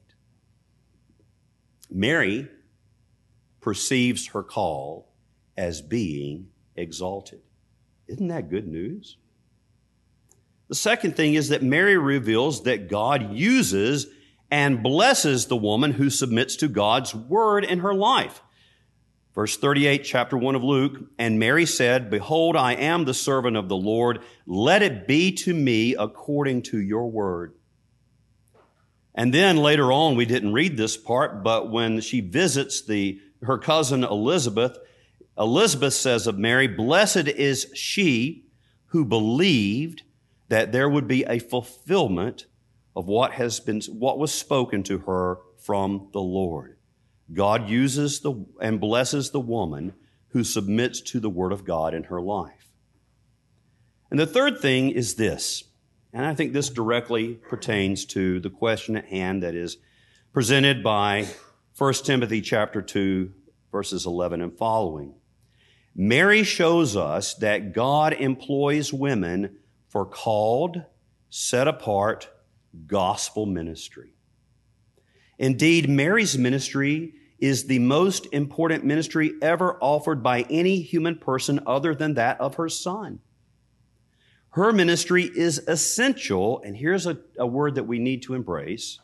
Mary 1.90 2.46
perceives 3.62 4.26
her 4.26 4.42
call 4.42 5.10
as 5.56 5.80
being 5.80 6.48
exalted. 6.76 7.40
Isn't 8.08 8.28
that 8.28 8.50
good 8.50 8.68
news? 8.68 9.16
The 10.68 10.74
second 10.74 11.16
thing 11.16 11.32
is 11.32 11.48
that 11.48 11.62
Mary 11.62 11.96
reveals 11.96 12.64
that 12.64 12.90
God 12.90 13.32
uses 13.32 14.06
and 14.50 14.82
blesses 14.82 15.46
the 15.46 15.56
woman 15.56 15.92
who 15.92 16.10
submits 16.10 16.56
to 16.56 16.68
God's 16.68 17.14
word 17.14 17.64
in 17.64 17.78
her 17.78 17.94
life. 17.94 18.42
Verse 19.34 19.56
38, 19.56 19.98
chapter 20.04 20.36
1 20.36 20.56
of 20.56 20.64
Luke, 20.64 20.98
and 21.16 21.38
Mary 21.38 21.64
said, 21.64 22.10
Behold, 22.10 22.56
I 22.56 22.72
am 22.72 23.04
the 23.04 23.14
servant 23.14 23.56
of 23.56 23.68
the 23.68 23.76
Lord. 23.76 24.22
Let 24.44 24.82
it 24.82 25.06
be 25.06 25.32
to 25.36 25.54
me 25.54 25.94
according 25.94 26.62
to 26.62 26.80
your 26.80 27.08
word. 27.08 27.54
And 29.14 29.32
then 29.32 29.58
later 29.58 29.92
on, 29.92 30.16
we 30.16 30.24
didn't 30.24 30.52
read 30.52 30.76
this 30.76 30.96
part, 30.96 31.44
but 31.44 31.70
when 31.70 32.00
she 32.00 32.20
visits 32.20 32.82
the, 32.82 33.20
her 33.42 33.58
cousin 33.58 34.02
Elizabeth, 34.02 34.76
Elizabeth 35.38 35.94
says 35.94 36.26
of 36.26 36.38
Mary, 36.38 36.66
Blessed 36.66 37.28
is 37.28 37.70
she 37.74 38.46
who 38.86 39.04
believed 39.04 40.02
that 40.48 40.72
there 40.72 40.88
would 40.88 41.06
be 41.06 41.24
a 41.24 41.38
fulfillment 41.38 42.46
of 42.96 43.06
what 43.06 43.32
has 43.32 43.60
been, 43.60 43.80
what 43.90 44.18
was 44.18 44.32
spoken 44.32 44.82
to 44.82 44.98
her 44.98 45.38
from 45.58 46.08
the 46.12 46.20
Lord. 46.20 46.76
God 47.32 47.68
uses 47.68 48.20
the, 48.20 48.44
and 48.60 48.80
blesses 48.80 49.30
the 49.30 49.40
woman 49.40 49.94
who 50.28 50.44
submits 50.44 51.00
to 51.00 51.20
the 51.20 51.30
Word 51.30 51.52
of 51.52 51.64
God 51.64 51.94
in 51.94 52.04
her 52.04 52.20
life. 52.20 52.68
And 54.10 54.18
the 54.18 54.26
third 54.26 54.60
thing 54.60 54.90
is 54.90 55.14
this, 55.14 55.64
and 56.12 56.26
I 56.26 56.34
think 56.34 56.52
this 56.52 56.68
directly 56.70 57.34
pertains 57.34 58.04
to 58.06 58.40
the 58.40 58.50
question 58.50 58.96
at 58.96 59.06
hand 59.06 59.42
that 59.42 59.54
is 59.54 59.76
presented 60.32 60.82
by 60.82 61.28
1 61.78 61.94
Timothy 62.04 62.40
chapter 62.40 62.82
2, 62.82 63.32
verses 63.70 64.06
11 64.06 64.40
and 64.40 64.56
following. 64.56 65.14
Mary 65.94 66.42
shows 66.42 66.96
us 66.96 67.34
that 67.34 67.72
God 67.72 68.12
employs 68.14 68.92
women 68.92 69.56
for 69.88 70.04
called, 70.04 70.82
set 71.28 71.68
apart 71.68 72.28
gospel 72.86 73.46
ministry. 73.46 74.14
Indeed, 75.38 75.88
Mary's 75.88 76.36
ministry 76.36 77.14
is 77.40 77.64
the 77.64 77.78
most 77.78 78.26
important 78.32 78.84
ministry 78.84 79.32
ever 79.40 79.78
offered 79.80 80.22
by 80.22 80.42
any 80.50 80.82
human 80.82 81.16
person 81.16 81.58
other 81.66 81.94
than 81.94 82.14
that 82.14 82.38
of 82.40 82.56
her 82.56 82.68
son. 82.68 83.20
Her 84.50 84.72
ministry 84.72 85.24
is 85.24 85.58
essential, 85.66 86.60
and 86.62 86.76
here's 86.76 87.06
a, 87.06 87.18
a 87.38 87.46
word 87.46 87.76
that 87.76 87.84
we 87.84 87.98
need 87.98 88.22
to 88.22 88.34
embrace 88.34 89.00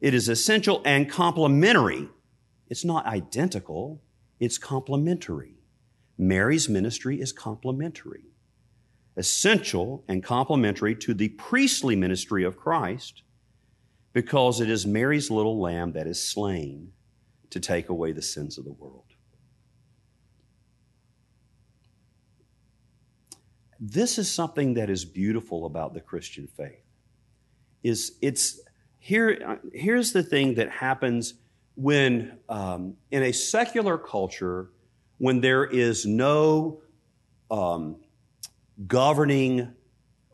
it 0.00 0.14
is 0.14 0.30
essential 0.30 0.80
and 0.86 1.10
complementary. 1.10 2.08
It's 2.68 2.86
not 2.86 3.04
identical, 3.04 4.00
it's 4.38 4.56
complementary. 4.56 5.56
Mary's 6.16 6.68
ministry 6.68 7.20
is 7.20 7.32
complementary, 7.32 8.24
essential 9.16 10.04
and 10.08 10.22
complementary 10.22 10.94
to 10.94 11.12
the 11.12 11.28
priestly 11.30 11.96
ministry 11.96 12.44
of 12.44 12.56
Christ 12.56 13.22
because 14.14 14.60
it 14.60 14.70
is 14.70 14.86
Mary's 14.86 15.30
little 15.30 15.60
lamb 15.60 15.92
that 15.92 16.06
is 16.06 16.22
slain 16.26 16.92
to 17.50 17.60
take 17.60 17.88
away 17.88 18.12
the 18.12 18.22
sins 18.22 18.58
of 18.58 18.64
the 18.64 18.72
world. 18.72 19.04
This 23.80 24.18
is 24.18 24.30
something 24.30 24.74
that 24.74 24.90
is 24.90 25.04
beautiful 25.04 25.64
about 25.64 25.94
the 25.94 26.00
Christian 26.00 26.46
faith. 26.46 26.84
Is 27.82 28.12
it's 28.20 28.60
here? 28.98 29.58
Here's 29.72 30.12
the 30.12 30.22
thing 30.22 30.54
that 30.54 30.70
happens 30.70 31.34
when 31.76 32.38
um, 32.50 32.96
in 33.10 33.22
a 33.22 33.32
secular 33.32 33.96
culture, 33.96 34.70
when 35.16 35.40
there 35.40 35.64
is 35.64 36.04
no 36.04 36.82
um, 37.50 37.96
governing 38.86 39.72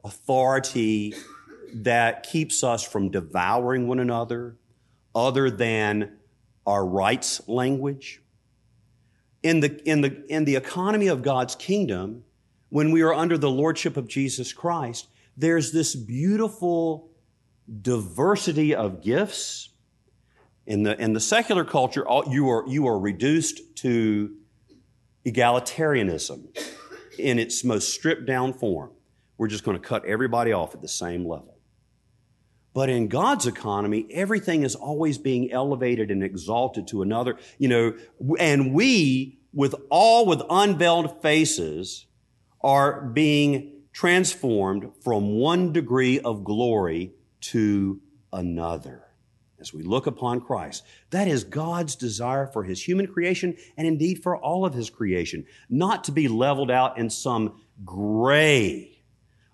authority 0.04 1.14
that 1.72 2.24
keeps 2.24 2.64
us 2.64 2.82
from 2.82 3.10
devouring 3.10 3.86
one 3.86 4.00
another, 4.00 4.56
other 5.14 5.50
than 5.50 6.16
our 6.66 6.84
rights 6.84 7.46
language. 7.48 8.20
In 9.42 9.60
the, 9.60 9.80
in, 9.88 10.00
the, 10.00 10.24
in 10.28 10.44
the 10.44 10.56
economy 10.56 11.06
of 11.06 11.22
God's 11.22 11.54
kingdom, 11.54 12.24
when 12.68 12.90
we 12.90 13.02
are 13.02 13.14
under 13.14 13.38
the 13.38 13.50
lordship 13.50 13.96
of 13.96 14.08
Jesus 14.08 14.52
Christ, 14.52 15.08
there's 15.36 15.72
this 15.72 15.94
beautiful 15.94 17.10
diversity 17.82 18.74
of 18.74 19.02
gifts. 19.02 19.70
In 20.66 20.82
the, 20.82 21.00
in 21.00 21.12
the 21.12 21.20
secular 21.20 21.64
culture, 21.64 22.04
you 22.28 22.48
are, 22.48 22.64
you 22.66 22.88
are 22.88 22.98
reduced 22.98 23.76
to 23.76 24.34
egalitarianism 25.24 26.48
in 27.18 27.38
its 27.38 27.62
most 27.62 27.92
stripped 27.92 28.26
down 28.26 28.52
form. 28.52 28.90
We're 29.38 29.48
just 29.48 29.64
going 29.64 29.76
to 29.76 29.82
cut 29.82 30.04
everybody 30.04 30.52
off 30.52 30.74
at 30.74 30.82
the 30.82 30.88
same 30.88 31.24
level. 31.24 31.55
But 32.76 32.90
in 32.90 33.08
God's 33.08 33.46
economy, 33.46 34.06
everything 34.10 34.62
is 34.62 34.74
always 34.74 35.16
being 35.16 35.50
elevated 35.50 36.10
and 36.10 36.22
exalted 36.22 36.86
to 36.88 37.00
another, 37.00 37.38
you 37.56 37.68
know, 37.68 37.94
and 38.38 38.74
we, 38.74 39.38
with 39.54 39.74
all 39.88 40.26
with 40.26 40.42
unveiled 40.50 41.22
faces, 41.22 42.04
are 42.60 43.00
being 43.00 43.80
transformed 43.94 44.90
from 45.02 45.38
one 45.38 45.72
degree 45.72 46.20
of 46.20 46.44
glory 46.44 47.14
to 47.40 47.98
another 48.30 49.04
as 49.58 49.72
we 49.72 49.82
look 49.82 50.06
upon 50.06 50.42
Christ. 50.42 50.84
That 51.12 51.28
is 51.28 51.44
God's 51.44 51.96
desire 51.96 52.46
for 52.46 52.62
his 52.62 52.86
human 52.86 53.06
creation 53.06 53.56
and 53.78 53.86
indeed 53.86 54.22
for 54.22 54.36
all 54.36 54.66
of 54.66 54.74
his 54.74 54.90
creation, 54.90 55.46
not 55.70 56.04
to 56.04 56.12
be 56.12 56.28
leveled 56.28 56.70
out 56.70 56.98
in 56.98 57.08
some 57.08 57.62
gray 57.86 59.02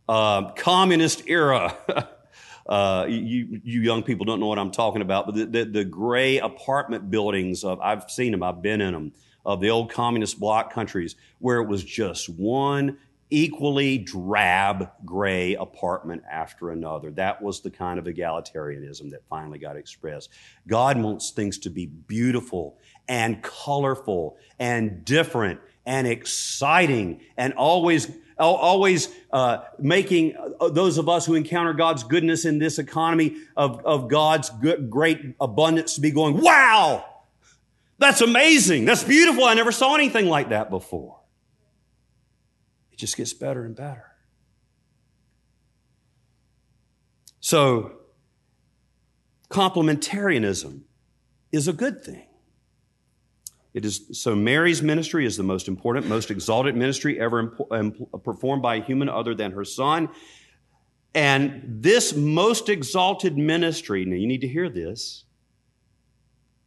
uh, 0.08 0.50
communist 0.54 1.22
era 1.28 1.78
Uh, 2.66 3.06
you, 3.08 3.60
you 3.64 3.80
young 3.80 4.02
people 4.02 4.24
don't 4.24 4.40
know 4.40 4.46
what 4.46 4.58
I'm 4.58 4.70
talking 4.70 5.02
about, 5.02 5.26
but 5.26 5.34
the, 5.34 5.46
the, 5.46 5.64
the 5.64 5.84
gray 5.84 6.38
apartment 6.38 7.10
buildings 7.10 7.64
of, 7.64 7.80
I've 7.80 8.10
seen 8.10 8.32
them, 8.32 8.42
I've 8.42 8.62
been 8.62 8.80
in 8.80 8.92
them, 8.92 9.12
of 9.44 9.60
the 9.60 9.70
old 9.70 9.90
communist 9.90 10.38
bloc 10.38 10.72
countries 10.72 11.16
where 11.38 11.60
it 11.60 11.68
was 11.68 11.82
just 11.82 12.28
one 12.28 12.98
equally 13.30 13.96
drab 13.96 14.90
gray 15.06 15.54
apartment 15.54 16.22
after 16.30 16.70
another. 16.70 17.10
That 17.12 17.40
was 17.40 17.62
the 17.62 17.70
kind 17.70 17.98
of 17.98 18.04
egalitarianism 18.04 19.10
that 19.10 19.26
finally 19.28 19.58
got 19.58 19.76
expressed. 19.76 20.28
God 20.68 21.00
wants 21.00 21.30
things 21.30 21.56
to 21.60 21.70
be 21.70 21.86
beautiful 21.86 22.76
and 23.08 23.42
colorful 23.42 24.36
and 24.58 25.02
different 25.04 25.60
and 25.86 26.06
exciting 26.06 27.22
and 27.38 27.54
always 27.54 28.12
always 28.44 29.08
uh, 29.30 29.58
making 29.78 30.36
uh, 30.60 30.68
those 30.68 30.98
of 30.98 31.08
us 31.08 31.26
who 31.26 31.34
encounter 31.34 31.72
God's 31.72 32.02
goodness 32.04 32.44
in 32.44 32.58
this 32.58 32.78
economy 32.78 33.36
of, 33.56 33.84
of 33.84 34.08
God's 34.08 34.50
good, 34.50 34.90
great 34.90 35.34
abundance 35.40 35.94
to 35.94 36.00
be 36.00 36.10
going, 36.10 36.40
wow, 36.40 37.04
that's 37.98 38.20
amazing. 38.20 38.84
That's 38.84 39.04
beautiful. 39.04 39.44
I 39.44 39.54
never 39.54 39.72
saw 39.72 39.94
anything 39.94 40.26
like 40.26 40.48
that 40.48 40.70
before. 40.70 41.20
It 42.92 42.98
just 42.98 43.16
gets 43.16 43.32
better 43.32 43.64
and 43.64 43.76
better. 43.76 44.06
So, 47.40 47.92
complementarianism 49.50 50.82
is 51.50 51.68
a 51.68 51.72
good 51.72 52.04
thing. 52.04 52.26
It 53.74 53.84
is 53.84 54.06
so 54.12 54.34
Mary's 54.34 54.82
ministry 54.82 55.24
is 55.24 55.36
the 55.36 55.42
most 55.42 55.66
important, 55.66 56.06
most 56.06 56.30
exalted 56.30 56.76
ministry 56.76 57.18
ever 57.18 57.56
um, 57.70 58.06
performed 58.22 58.62
by 58.62 58.76
a 58.76 58.82
human 58.82 59.08
other 59.08 59.34
than 59.34 59.52
her 59.52 59.64
son. 59.64 60.10
And 61.14 61.62
this 61.64 62.14
most 62.14 62.68
exalted 62.68 63.36
ministry, 63.36 64.04
now 64.04 64.16
you 64.16 64.26
need 64.26 64.42
to 64.42 64.48
hear 64.48 64.68
this, 64.68 65.24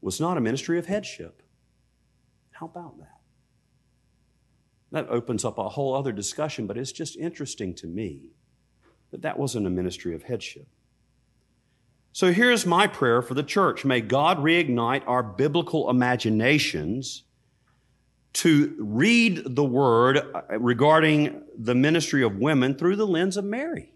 was 0.02 0.20
not 0.20 0.38
a 0.38 0.42
ministry 0.42 0.78
of 0.78 0.86
headship. 0.86 1.42
How 2.52 2.68
about 2.68 2.98
that? 3.00 3.20
That 4.92 5.10
opens 5.10 5.44
up 5.44 5.58
a 5.58 5.68
whole 5.68 5.96
other 5.96 6.12
discussion, 6.12 6.68
but 6.68 6.78
it's 6.78 6.92
just 6.92 7.18
interesting 7.18 7.74
to 7.76 7.88
me 7.88 8.32
that 9.12 9.24
that 9.24 9.38
wasn't 9.38 9.68
a 9.68 9.70
ministry 9.70 10.14
of 10.16 10.24
headship. 10.24 10.68
So 12.16 12.32
here's 12.32 12.66
my 12.66 12.88
prayer 12.88 13.22
for 13.22 13.34
the 13.34 13.44
church. 13.44 13.84
May 13.84 14.00
God 14.00 14.38
reignite 14.38 15.04
our 15.06 15.22
biblical 15.22 15.90
imaginations 15.90 17.24
to 18.36 18.74
read 18.80 19.44
the 19.46 19.66
word 19.66 20.20
uh, 20.20 20.58
regarding 20.58 21.42
the 21.58 21.76
ministry 21.76 22.24
of 22.24 22.38
women 22.38 22.76
through 22.76 22.96
the 22.96 23.06
lens 23.06 23.36
of 23.36 23.44
Mary. 23.44 23.92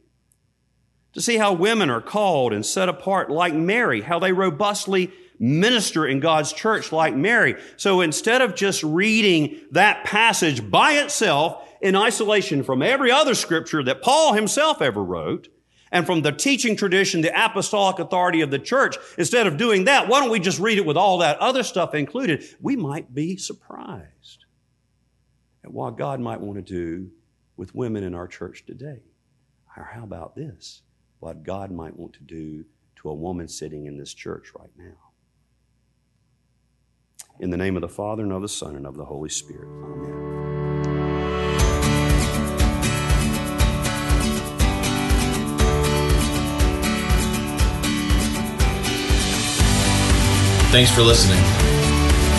To 1.14 1.22
see 1.22 1.38
how 1.38 1.54
women 1.54 1.90
are 1.90 2.02
called 2.02 2.52
and 2.52 2.66
set 2.66 2.90
apart 2.90 3.32
like 3.32 3.54
Mary, 3.54 4.02
how 4.02 4.20
they 4.20 4.34
robustly 4.34 5.14
minister 5.40 6.06
in 6.06 6.20
God's 6.20 6.52
church 6.52 6.92
like 6.92 7.16
Mary. 7.16 7.56
So 7.78 8.02
instead 8.02 8.42
of 8.42 8.54
just 8.54 8.84
reading 8.84 9.62
that 9.72 10.04
passage 10.04 10.70
by 10.70 10.96
itself 10.96 11.66
in 11.80 11.96
isolation 11.96 12.64
from 12.64 12.82
every 12.82 13.12
other 13.12 13.34
scripture 13.34 13.82
that 13.84 14.02
Paul 14.02 14.34
himself 14.34 14.82
ever 14.82 15.02
wrote, 15.02 15.48
and 15.92 16.06
from 16.06 16.22
the 16.22 16.32
teaching 16.32 16.76
tradition, 16.76 17.22
the 17.22 17.46
apostolic 17.46 18.00
authority 18.00 18.42
of 18.42 18.52
the 18.52 18.60
church. 18.60 18.98
Instead 19.18 19.48
of 19.48 19.58
doing 19.58 19.86
that, 19.86 20.08
why 20.08 20.20
don't 20.20 20.30
we 20.30 20.40
just 20.40 20.60
read 20.60 20.78
it 20.78 20.86
with 20.86 20.98
all 20.98 21.20
that 21.20 21.38
other 21.40 21.64
stuff 21.64 21.94
included? 21.94 22.44
We 22.62 22.76
might 22.76 23.14
be 23.14 23.38
surprised 23.38 24.46
at 25.64 25.72
what 25.72 25.98
God 25.98 26.20
might 26.20 26.42
want 26.42 26.58
to 26.58 26.74
do 26.74 27.10
with 27.58 27.76
women 27.76 28.04
in 28.04 28.16
our 28.16 28.28
church 28.28 28.66
today. 28.66 29.02
Or 29.76 29.90
how 29.94 30.04
about 30.04 30.36
this? 30.36 30.82
What 31.20 31.44
God 31.44 31.72
might 31.72 31.96
want 31.96 32.14
to 32.14 32.24
do 32.24 32.66
to 32.98 33.10
a 33.10 33.14
woman 33.14 33.48
sitting 33.48 33.86
in 33.86 33.98
this 33.98 34.14
church 34.14 34.52
right 34.58 34.72
now. 34.78 34.98
In 37.40 37.50
the 37.50 37.58
name 37.58 37.78
of 37.78 37.82
the 37.82 37.90
Father, 37.90 38.24
and 38.24 38.34
of 38.34 38.42
the 38.42 38.50
Son, 38.50 38.76
and 38.76 38.86
of 38.86 38.98
the 38.98 39.06
Holy 39.06 39.30
Spirit. 39.30 39.68
Amen. 39.84 40.99
Thanks 50.72 50.92
for 50.92 51.02
listening. 51.02 51.44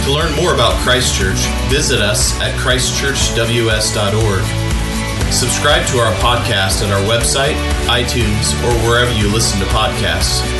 To 0.04 0.12
learn 0.12 0.34
more 0.36 0.54
about 0.54 0.80
Christchurch, 0.82 1.40
visit 1.68 2.00
us 2.00 2.32
at 2.40 2.54
christchurchws.org. 2.58 4.44
Subscribe 5.32 5.86
to 5.88 5.98
our 5.98 6.12
podcast 6.14 6.82
at 6.82 6.90
our 6.92 7.02
website, 7.08 7.54
iTunes, 7.86 8.52
or 8.64 8.72
wherever 8.88 9.12
you 9.12 9.28
listen 9.32 9.58
to 9.60 9.66
podcasts. 9.66 10.60